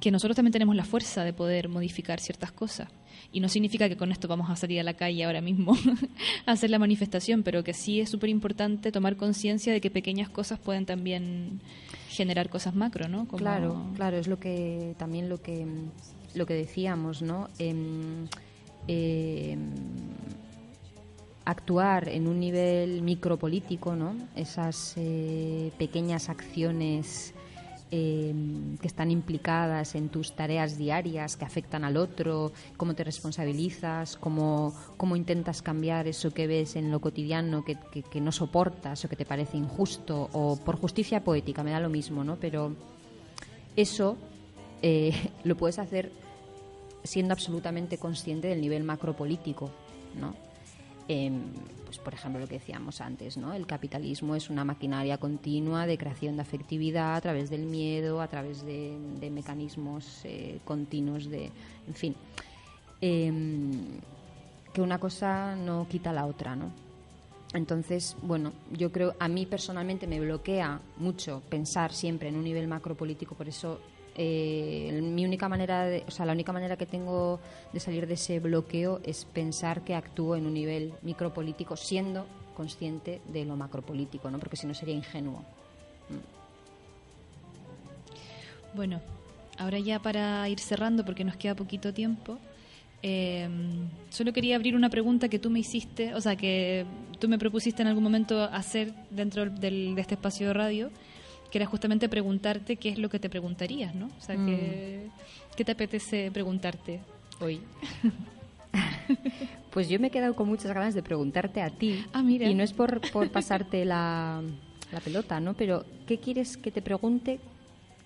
que 0.00 0.10
nosotros 0.10 0.36
también 0.36 0.52
tenemos 0.52 0.76
la 0.76 0.84
fuerza 0.84 1.24
de 1.24 1.32
poder 1.32 1.68
modificar 1.68 2.20
ciertas 2.20 2.52
cosas. 2.52 2.88
Y 3.30 3.40
no 3.40 3.48
significa 3.48 3.88
que 3.88 3.96
con 3.96 4.10
esto 4.10 4.26
vamos 4.26 4.48
a 4.50 4.56
salir 4.56 4.80
a 4.80 4.82
la 4.82 4.94
calle 4.94 5.24
ahora 5.24 5.40
mismo 5.40 5.76
a 6.46 6.52
hacer 6.52 6.70
la 6.70 6.78
manifestación, 6.78 7.42
pero 7.42 7.62
que 7.62 7.74
sí 7.74 8.00
es 8.00 8.08
súper 8.08 8.30
importante 8.30 8.90
tomar 8.90 9.16
conciencia 9.16 9.72
de 9.72 9.80
que 9.80 9.90
pequeñas 9.90 10.28
cosas 10.30 10.58
pueden 10.58 10.86
también 10.86 11.60
generar 12.08 12.48
cosas 12.48 12.74
macro, 12.74 13.08
¿no? 13.08 13.26
Claro, 13.26 13.84
claro, 13.96 14.16
es 14.16 14.28
lo 14.28 14.38
que 14.38 14.94
también 14.98 15.28
lo 15.28 15.42
que 15.42 15.66
lo 16.34 16.46
que 16.46 16.54
decíamos, 16.54 17.22
¿no? 17.22 17.48
Em, 17.58 18.26
eh, 18.86 19.56
actuar 21.48 22.10
en 22.10 22.26
un 22.26 22.40
nivel 22.40 23.00
micropolítico, 23.00 23.96
¿no? 23.96 24.14
esas 24.36 24.92
eh, 24.96 25.72
pequeñas 25.78 26.28
acciones 26.28 27.32
eh, 27.90 28.34
que 28.80 28.86
están 28.86 29.10
implicadas 29.10 29.94
en 29.94 30.08
tus 30.08 30.34
tareas 30.34 30.76
diarias, 30.76 31.36
que 31.36 31.44
afectan 31.44 31.84
al 31.84 31.96
otro, 31.96 32.52
cómo 32.76 32.94
te 32.94 33.04
responsabilizas, 33.04 34.16
cómo, 34.16 34.74
cómo 34.96 35.16
intentas 35.16 35.62
cambiar 35.62 36.06
eso 36.06 36.32
que 36.32 36.46
ves 36.46 36.76
en 36.76 36.90
lo 36.90 37.00
cotidiano 37.00 37.64
que, 37.64 37.76
que, 38.02 38.20
no 38.20 38.32
soportas 38.32 39.04
o 39.04 39.08
que 39.08 39.16
te 39.16 39.24
parece 39.24 39.56
injusto, 39.56 40.28
o 40.32 40.56
por 40.56 40.76
justicia 40.80 41.24
poética, 41.24 41.62
me 41.62 41.70
da 41.70 41.80
lo 41.80 41.88
mismo, 41.88 42.24
¿no? 42.24 42.36
Pero 42.36 42.74
eso 43.76 44.16
lo 45.44 45.56
puedes 45.56 45.78
hacer 45.78 46.12
siendo 47.04 47.32
absolutamente 47.32 47.98
consciente 47.98 48.48
del 48.48 48.60
nivel 48.60 48.84
macropolítico, 48.84 49.70
¿no? 50.20 50.47
Pues 51.08 51.98
por 52.00 52.12
ejemplo 52.12 52.38
lo 52.38 52.46
que 52.46 52.58
decíamos 52.58 53.00
antes, 53.00 53.38
¿no? 53.38 53.54
El 53.54 53.66
capitalismo 53.66 54.36
es 54.36 54.50
una 54.50 54.62
maquinaria 54.62 55.16
continua 55.16 55.86
de 55.86 55.96
creación 55.96 56.36
de 56.36 56.42
afectividad 56.42 57.16
a 57.16 57.20
través 57.22 57.48
del 57.48 57.62
miedo, 57.62 58.20
a 58.20 58.28
través 58.28 58.62
de, 58.62 59.30
mecanismos 59.32 60.20
eh, 60.24 60.60
continuos 60.66 61.30
de, 61.30 61.50
en 61.86 61.94
fin, 61.94 62.14
em, 63.00 64.00
que 64.74 64.82
una 64.82 64.98
cosa 64.98 65.56
no 65.56 65.86
quita 65.88 66.12
la 66.12 66.26
otra, 66.26 66.54
¿no? 66.54 66.70
Entonces, 67.54 68.14
bueno, 68.20 68.52
yo 68.70 68.92
creo, 68.92 69.14
a 69.18 69.28
mí 69.28 69.46
personalmente 69.46 70.06
me 70.06 70.20
bloquea 70.20 70.82
mucho 70.98 71.42
pensar 71.48 71.94
siempre 71.94 72.28
en 72.28 72.36
un 72.36 72.44
nivel 72.44 72.68
macropolítico, 72.68 73.34
por 73.34 73.48
eso 73.48 73.80
eh, 74.20 75.00
mi 75.00 75.24
única 75.24 75.48
manera, 75.48 75.84
de, 75.84 76.02
o 76.08 76.10
sea, 76.10 76.26
la 76.26 76.32
única 76.32 76.52
manera 76.52 76.76
que 76.76 76.86
tengo 76.86 77.38
de 77.72 77.78
salir 77.78 78.08
de 78.08 78.14
ese 78.14 78.40
bloqueo 78.40 79.00
es 79.04 79.24
pensar 79.24 79.82
que 79.82 79.94
actúo 79.94 80.34
en 80.34 80.44
un 80.44 80.54
nivel 80.54 80.92
micropolítico 81.02 81.76
siendo 81.76 82.26
consciente 82.56 83.20
de 83.32 83.44
lo 83.44 83.54
macropolítico, 83.54 84.28
¿no? 84.28 84.40
Porque 84.40 84.56
si 84.56 84.66
no 84.66 84.74
sería 84.74 84.96
ingenuo. 84.96 85.44
Mm. 86.08 86.36
Bueno, 88.76 89.00
ahora 89.56 89.78
ya 89.78 90.00
para 90.00 90.48
ir 90.48 90.58
cerrando, 90.58 91.04
porque 91.04 91.22
nos 91.22 91.36
queda 91.36 91.54
poquito 91.54 91.94
tiempo, 91.94 92.38
eh, 93.04 93.48
solo 94.10 94.32
quería 94.32 94.56
abrir 94.56 94.74
una 94.74 94.90
pregunta 94.90 95.28
que 95.28 95.38
tú 95.38 95.48
me 95.48 95.60
hiciste, 95.60 96.12
o 96.14 96.20
sea, 96.20 96.34
que 96.34 96.84
tú 97.20 97.28
me 97.28 97.38
propusiste 97.38 97.82
en 97.82 97.88
algún 97.88 98.02
momento 98.02 98.42
hacer 98.42 98.92
dentro 99.10 99.48
de 99.48 99.94
este 99.96 100.14
espacio 100.14 100.48
de 100.48 100.54
radio, 100.54 100.90
que 101.50 101.58
era 101.58 101.66
justamente 101.66 102.08
preguntarte 102.08 102.76
qué 102.76 102.90
es 102.90 102.98
lo 102.98 103.08
que 103.08 103.18
te 103.18 103.28
preguntarías, 103.30 103.94
¿no? 103.94 104.06
O 104.06 104.20
sea, 104.20 104.36
mm. 104.36 104.46
¿qué, 105.56 105.64
te 105.64 105.72
apetece 105.72 106.30
preguntarte 106.30 107.00
hoy? 107.40 107.60
Pues 109.70 109.88
yo 109.88 110.00
me 110.00 110.08
he 110.08 110.10
quedado 110.10 110.34
con 110.34 110.48
muchas 110.48 110.72
ganas 110.72 110.94
de 110.94 111.02
preguntarte 111.02 111.62
a 111.62 111.70
ti. 111.70 112.04
Ah, 112.12 112.22
mira. 112.22 112.48
Y 112.48 112.54
no 112.54 112.62
es 112.62 112.72
por, 112.72 113.00
por 113.10 113.30
pasarte 113.30 113.84
la, 113.84 114.42
la, 114.90 115.00
pelota, 115.00 115.40
¿no? 115.40 115.54
Pero 115.54 115.84
¿qué 116.06 116.18
quieres 116.18 116.56
que 116.56 116.70
te 116.70 116.82
pregunte 116.82 117.38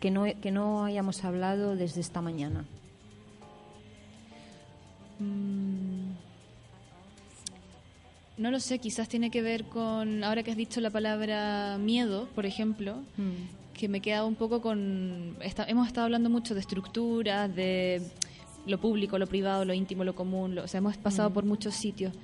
que 0.01 0.11
no, 0.11 0.25
que 0.41 0.51
no 0.51 0.85
hayamos 0.85 1.25
hablado 1.25 1.77
desde 1.77 2.01
esta 2.01 2.21
mañana? 2.21 2.65
Mm. 5.19 5.92
No 8.39 8.51
lo 8.51 8.61
sé, 8.61 8.79
quizás 8.79 9.09
tiene 9.09 9.31
que 9.31 9.43
ver 9.43 9.65
con, 9.65 10.25
ahora 10.25 10.43
que 10.43 10.51
has 10.51 10.57
dicho 10.57 10.81
la 10.81 10.91
palabra 10.91 11.77
miedo, 11.79 12.29
por 12.35 12.47
ejemplo, 12.47 13.03
mm. 13.17 13.75
que 13.75 13.89
me 13.89 13.99
he 13.99 14.01
quedado 14.01 14.27
un 14.27 14.37
poco 14.37 14.63
con... 14.63 15.37
hemos 15.67 15.87
estado 15.87 16.07
hablando 16.07 16.31
mucho 16.31 16.55
de 16.55 16.61
estructuras, 16.61 17.55
de 17.55 18.03
lo 18.67 18.79
público, 18.79 19.19
lo 19.19 19.27
privado, 19.27 19.65
lo 19.65 19.75
íntimo, 19.75 20.05
lo 20.05 20.15
común, 20.15 20.59
o 20.59 20.67
sea, 20.67 20.79
hemos 20.79 20.97
pasado 20.97 21.31
mm. 21.31 21.33
por 21.33 21.45
muchos 21.45 21.75
sitios. 21.75 22.15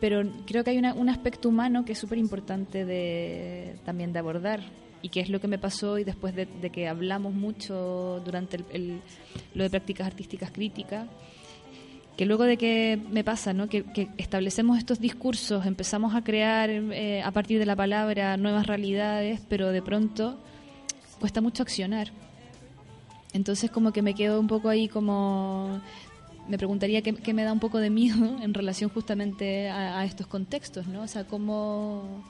Pero 0.00 0.28
creo 0.46 0.64
que 0.64 0.70
hay 0.70 0.78
un 0.78 1.08
aspecto 1.08 1.48
humano 1.48 1.84
que 1.84 1.92
es 1.92 1.98
súper 1.98 2.18
importante 2.18 2.84
de, 2.84 3.76
también 3.84 4.12
de 4.12 4.18
abordar 4.18 4.60
y 5.00 5.10
que 5.10 5.20
es 5.20 5.28
lo 5.28 5.40
que 5.40 5.46
me 5.46 5.58
pasó 5.58 5.98
y 5.98 6.04
después 6.04 6.34
de, 6.34 6.46
que 6.70 6.88
hablamos 6.88 7.34
mucho 7.34 8.20
durante 8.24 8.58
el, 8.72 9.00
lo 9.54 9.62
de 9.62 9.70
prácticas 9.70 10.08
artísticas 10.08 10.50
críticas 10.50 11.06
que 12.16 12.26
luego 12.26 12.44
de 12.44 12.56
que 12.56 12.98
me 13.10 13.24
pasa, 13.24 13.52
¿no? 13.52 13.68
que, 13.68 13.84
establecemos 14.18 14.78
estos 14.78 15.00
discursos, 15.00 15.64
empezamos 15.66 16.14
a 16.14 16.22
crear 16.22 16.68
eh, 16.70 17.22
a 17.22 17.30
partir 17.30 17.58
de 17.58 17.66
la 17.66 17.76
palabra 17.76 18.36
nuevas 18.36 18.66
realidades, 18.66 19.40
pero 19.48 19.70
de 19.70 19.82
pronto 19.82 20.38
cuesta 21.18 21.40
mucho 21.40 21.62
accionar. 21.62 22.08
Entonces 23.32 23.70
como 23.70 23.92
que 23.92 24.02
me 24.02 24.14
quedo 24.14 24.38
un 24.38 24.46
poco 24.46 24.68
ahí 24.68 24.88
como... 24.88 25.80
Me 26.48 26.58
preguntaría 26.58 27.02
qué, 27.02 27.32
me 27.32 27.44
da 27.44 27.52
un 27.52 27.60
poco 27.60 27.78
de 27.78 27.88
miedo 27.88 28.36
en 28.42 28.52
relación 28.52 28.90
justamente 28.90 29.70
a, 29.70 30.04
estos 30.04 30.26
contextos, 30.26 30.86
¿no? 30.86 31.02
O 31.02 31.08
sea, 31.08 31.24
cómo... 31.24 32.24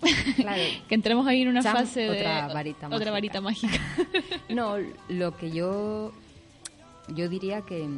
que 0.88 0.94
entremos 0.94 1.26
ahí 1.26 1.42
en 1.42 1.48
una 1.48 1.62
fase 1.62 2.00
de 2.00 2.10
otra 2.10 2.48
varita 2.48 2.88
otra 2.88 3.10
varita 3.10 3.42
mágica. 3.42 3.78
no, 4.48 4.76
lo 5.10 5.36
que 5.36 5.50
yo 5.50 6.12
yo 7.14 7.28
diría 7.28 7.62
que, 7.62 7.88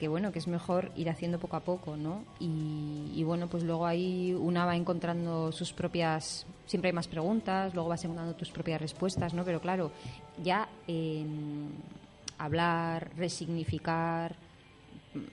que 0.00 0.08
bueno, 0.08 0.32
que 0.32 0.38
es 0.38 0.48
mejor 0.48 0.90
ir 0.96 1.10
haciendo 1.10 1.38
poco 1.38 1.56
a 1.56 1.60
poco, 1.60 1.94
¿no? 1.94 2.24
Y, 2.38 3.22
bueno, 3.22 3.48
pues 3.48 3.64
luego 3.64 3.86
ahí 3.86 4.32
una 4.32 4.64
va 4.64 4.74
encontrando 4.74 5.52
sus 5.52 5.74
propias, 5.74 6.46
siempre 6.64 6.88
hay 6.88 6.94
más 6.94 7.06
preguntas, 7.06 7.74
luego 7.74 7.90
vas 7.90 8.02
encontrando 8.02 8.34
tus 8.34 8.50
propias 8.50 8.80
respuestas, 8.80 9.34
¿no? 9.34 9.44
Pero 9.44 9.60
claro, 9.60 9.92
ya 10.42 10.70
hablar, 12.38 13.10
resignificar, 13.18 14.36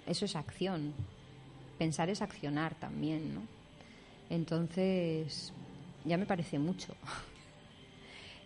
eso 0.05 0.25
es 0.25 0.35
acción. 0.35 0.93
Pensar 1.77 2.09
es 2.09 2.21
accionar 2.21 2.75
también, 2.75 3.35
¿no? 3.35 3.41
Entonces, 4.29 5.53
ya 6.03 6.17
me 6.17 6.25
parece 6.25 6.59
mucho. 6.59 6.93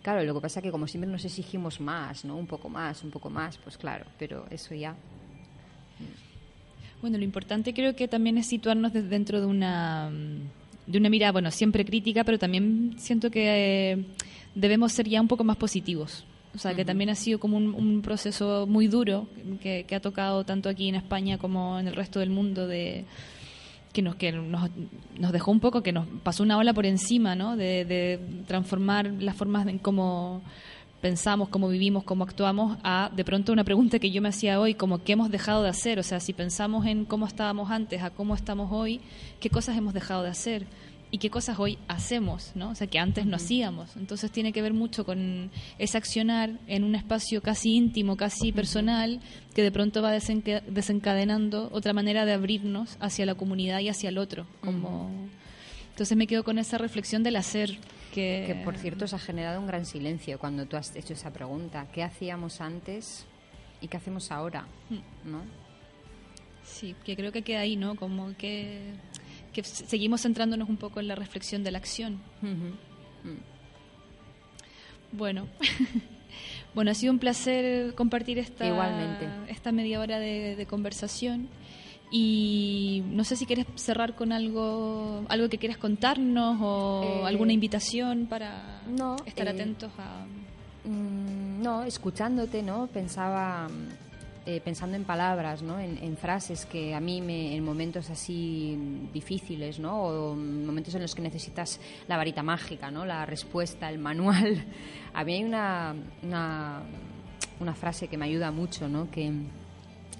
Claro, 0.02 0.24
lo 0.24 0.34
que 0.34 0.42
pasa 0.42 0.60
es 0.60 0.64
que 0.64 0.72
como 0.72 0.88
siempre 0.88 1.10
nos 1.10 1.24
exigimos 1.26 1.80
más, 1.80 2.26
¿no? 2.26 2.36
Un 2.36 2.48
poco 2.48 2.70
más, 2.70 3.04
un 3.04 3.12
poco 3.12 3.30
más, 3.30 3.58
pues 3.58 3.78
claro, 3.78 4.06
pero 4.18 4.46
eso 4.50 4.74
ya. 4.74 4.96
Bueno, 7.02 7.18
lo 7.18 7.24
importante 7.24 7.74
creo 7.74 7.96
que 7.96 8.08
también 8.08 8.38
es 8.38 8.48
situarnos 8.48 8.94
dentro 8.94 9.40
de 9.40 9.46
una 9.46 10.12
de 10.88 10.98
una 10.98 11.10
mirada, 11.10 11.32
bueno, 11.32 11.52
siempre 11.52 11.86
crítica, 11.86 12.24
pero 12.24 12.40
también 12.40 12.96
siento 12.98 13.30
que 13.30 13.92
eh, 13.92 14.06
debemos 14.56 14.92
ser 14.92 15.08
ya 15.08 15.22
un 15.22 15.28
poco 15.28 15.44
más 15.44 15.58
positivos. 15.58 16.26
O 16.54 16.58
sea, 16.58 16.76
que 16.76 16.84
también 16.84 17.10
ha 17.10 17.16
sido 17.16 17.40
como 17.40 17.56
un, 17.56 18.02
proceso 18.02 18.68
muy 18.68 18.88
duro 18.88 19.28
que, 19.62 19.86
ha 19.96 20.00
tocado 20.02 20.44
tanto 20.44 20.68
aquí 20.68 20.90
en 20.90 20.96
España 20.96 21.38
como 21.38 21.80
en 21.80 21.88
el 21.88 21.96
resto 21.96 22.20
del 22.20 22.30
mundo 22.30 22.68
de, 22.68 23.06
que 23.92 24.02
nos 24.02 24.16
que 24.16 24.32
nos, 24.32 24.70
nos, 25.18 25.32
dejó 25.32 25.52
un 25.52 25.60
poco 25.60 25.84
que 25.84 25.92
nos 25.92 26.08
pasó 26.24 26.44
una 26.44 26.58
ola 26.58 26.74
por 26.74 26.86
encima 26.86 27.36
no 27.36 27.58
de, 27.58 28.20
transformar 28.48 29.12
las 29.20 29.36
formas 29.36 29.68
en 29.68 29.80
cómo 29.80 30.42
pensamos 31.02 31.50
cómo 31.50 31.68
vivimos 31.68 32.04
cómo 32.04 32.24
actuamos 32.24 32.78
a 32.84 33.12
de 33.16 33.24
pronto 33.24 33.52
una 33.52 33.64
pregunta 33.64 34.00
que 34.00 34.12
yo 34.12 34.22
me 34.22 34.30
hacía 34.30 34.60
hoy 34.60 34.74
como 34.74 35.04
qué 35.04 35.14
hemos 35.14 35.32
dejado 35.32 35.64
de 35.64 35.70
hacer 35.70 36.00
o 36.00 36.04
sea 36.04 36.20
si 36.20 36.34
pensamos 36.34 36.86
en 36.86 37.06
cómo 37.06 37.26
estábamos 37.26 37.72
antes 37.72 38.02
a 38.02 38.10
cómo 38.12 38.36
estamos 38.36 38.72
hoy 38.72 39.02
qué 39.40 39.50
cosas 39.50 39.78
hemos 39.78 39.94
dejado 39.94 40.24
de 40.24 40.30
hacer 40.30 40.66
y 41.12 41.18
qué 41.18 41.30
cosas 41.30 41.60
hoy 41.60 41.78
hacemos, 41.90 42.54
¿no? 42.56 42.70
O 42.70 42.76
sea, 42.76 42.88
que 42.88 42.98
antes 42.98 43.26
no 43.26 43.36
hacíamos. 43.36 43.98
Entonces 43.98 44.32
tiene 44.32 44.54
que 44.54 44.62
ver 44.62 44.74
mucho 44.74 45.06
con 45.06 45.52
ese 45.78 45.98
accionar 45.98 46.52
en 46.68 46.86
un 46.86 46.96
espacio 46.96 47.42
casi 47.42 47.76
íntimo, 47.76 48.16
casi 48.16 48.54
personal, 48.54 49.20
que 49.54 49.62
de 49.62 49.72
pronto 49.72 50.02
va 50.02 50.12
desencadenando 50.12 51.70
otra 51.74 51.92
manera 51.92 52.26
de 52.26 52.32
abrirnos 52.32 52.96
hacia 53.02 53.26
la 53.26 53.36
comunidad 53.36 53.80
y 53.80 53.90
hacia 53.90 54.10
el 54.10 54.18
otro. 54.18 54.48
Como... 54.62 55.12
Entonces 55.90 56.18
me 56.18 56.26
quedo 56.26 56.46
con 56.46 56.58
esa 56.58 56.78
reflexión 56.78 57.24
del 57.24 57.36
hacer. 57.36 57.78
Que... 58.14 58.46
que 58.48 58.56
por 58.64 58.78
cierto 58.78 59.06
se 59.06 59.16
ha 59.16 59.20
generado 59.20 59.60
un 59.60 59.68
gran 59.68 59.86
silencio 59.86 60.40
cuando 60.40 60.66
tú 60.66 60.78
has 60.78 60.96
hecho 60.96 61.14
esa 61.14 61.32
pregunta. 61.32 61.88
¿Qué 61.94 62.04
hacíamos 62.04 62.62
antes 62.62 63.26
y 63.82 63.90
qué 63.90 63.98
hacemos 63.98 64.32
ahora? 64.32 64.66
Mm. 64.90 65.32
¿No? 65.32 65.42
Sí, 66.64 66.96
que 67.04 67.18
creo 67.18 67.34
que 67.34 67.42
queda 67.42 67.60
ahí, 67.60 67.76
¿no? 67.76 67.96
Como 67.96 68.36
que 68.38 68.94
que 69.54 69.64
seguimos 69.64 70.22
centrándonos 70.22 70.70
un 70.70 70.78
poco 70.78 71.00
en 71.00 71.08
la 71.08 71.16
reflexión 71.16 71.64
de 71.64 71.72
la 71.72 71.78
acción. 71.78 72.20
Mm. 72.42 72.72
Bueno, 75.12 75.48
bueno, 76.74 76.92
ha 76.92 76.94
sido 76.94 77.12
un 77.12 77.20
placer 77.20 77.94
compartir 77.96 78.40
esta, 78.40 79.46
esta 79.48 79.72
media 79.72 80.00
hora 80.00 80.20
de, 80.20 80.66
conversación. 80.70 81.50
Y 82.14 83.04
no 83.08 83.24
sé 83.24 83.38
si 83.38 83.46
quieres 83.46 83.66
cerrar 83.76 84.16
con 84.16 84.34
algo, 84.34 85.24
algo 85.30 85.48
que 85.48 85.58
quieras 85.58 85.78
contarnos 85.78 86.58
o 86.62 87.04
eh, 87.04 87.28
alguna 87.28 87.54
invitación 87.54 88.26
para 88.26 88.82
estar 89.26 89.48
eh, 89.48 89.52
atentos 89.52 89.92
a. 89.98 90.26
Mm, 90.84 91.62
no, 91.62 91.84
escuchándote, 91.84 92.64
¿no? 92.64 92.88
Pensaba 92.88 93.70
eh, 94.44 94.60
pensando 94.60 94.98
en 94.98 95.04
palabras, 95.04 95.62
¿no? 95.62 95.80
En, 95.80 96.18
frases 96.18 96.66
que 96.66 96.96
a 96.96 97.00
mí 97.00 97.22
me, 97.22 97.56
en 97.56 97.64
momentos 97.64 98.10
así 98.10 98.76
difíciles, 99.14 99.78
¿no? 99.78 100.02
o 100.02 100.36
momentos 100.36 100.96
en 100.96 101.04
los 101.04 101.14
que 101.14 101.22
necesitas 101.22 101.80
la 102.08 102.18
varita 102.18 102.42
mágica, 102.42 102.90
¿no? 102.90 103.06
la 103.06 103.24
respuesta, 103.28 103.88
el 103.88 104.00
manual. 104.00 104.66
A 105.14 105.24
mí 105.24 105.34
hay 105.34 105.44
una, 105.44 105.94
una, 106.24 107.76
frase 107.76 108.08
que 108.08 108.18
me 108.18 108.26
ayuda 108.26 108.50
mucho, 108.50 108.88
¿no? 108.90 109.12
que 109.12 109.32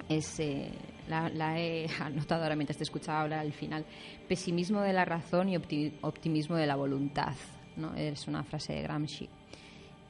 es, 0.08 0.40
eh, 0.40 0.70
la, 1.08 1.60
he 1.60 1.88
anotado 2.00 2.44
ahora 2.44 2.56
mientras 2.56 2.78
te 2.78 2.84
escuchaba 2.84 3.22
hablar 3.22 3.40
al 3.40 3.54
final, 3.54 3.86
pesimismo 4.28 4.82
de 4.82 4.94
la 4.94 5.04
razón 5.04 5.50
y 5.50 5.58
optimismo 6.02 6.58
de 6.58 6.68
la 6.68 6.76
voluntad. 6.76 7.34
¿no? 7.76 7.96
Es 7.96 8.28
una 8.28 8.44
frase 8.44 8.74
de 8.74 8.82
Gramsci 8.84 9.30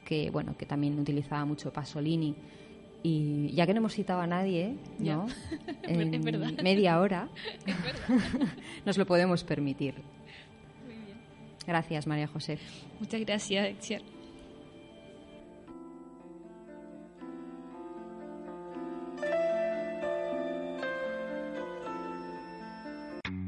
que, 0.04 0.30
bueno, 0.30 0.54
que 0.56 0.66
también 0.66 0.98
utilizaba 0.98 1.44
mucho 1.46 1.72
Pasolini. 1.72 2.34
Y 3.02 3.52
ya 3.52 3.66
que 3.66 3.74
no 3.74 3.78
hemos 3.78 3.94
citado 3.94 4.20
a 4.20 4.26
nadie, 4.26 4.76
¿no? 4.98 5.26
en 5.82 6.20
media 6.62 7.00
hora, 7.00 7.28
nos 8.84 8.98
lo 8.98 9.06
podemos 9.06 9.44
permitir. 9.44 9.94
Gracias, 11.66 12.06
María 12.06 12.26
José. 12.26 12.58
Muchas 13.00 13.20
gracias, 13.20 14.02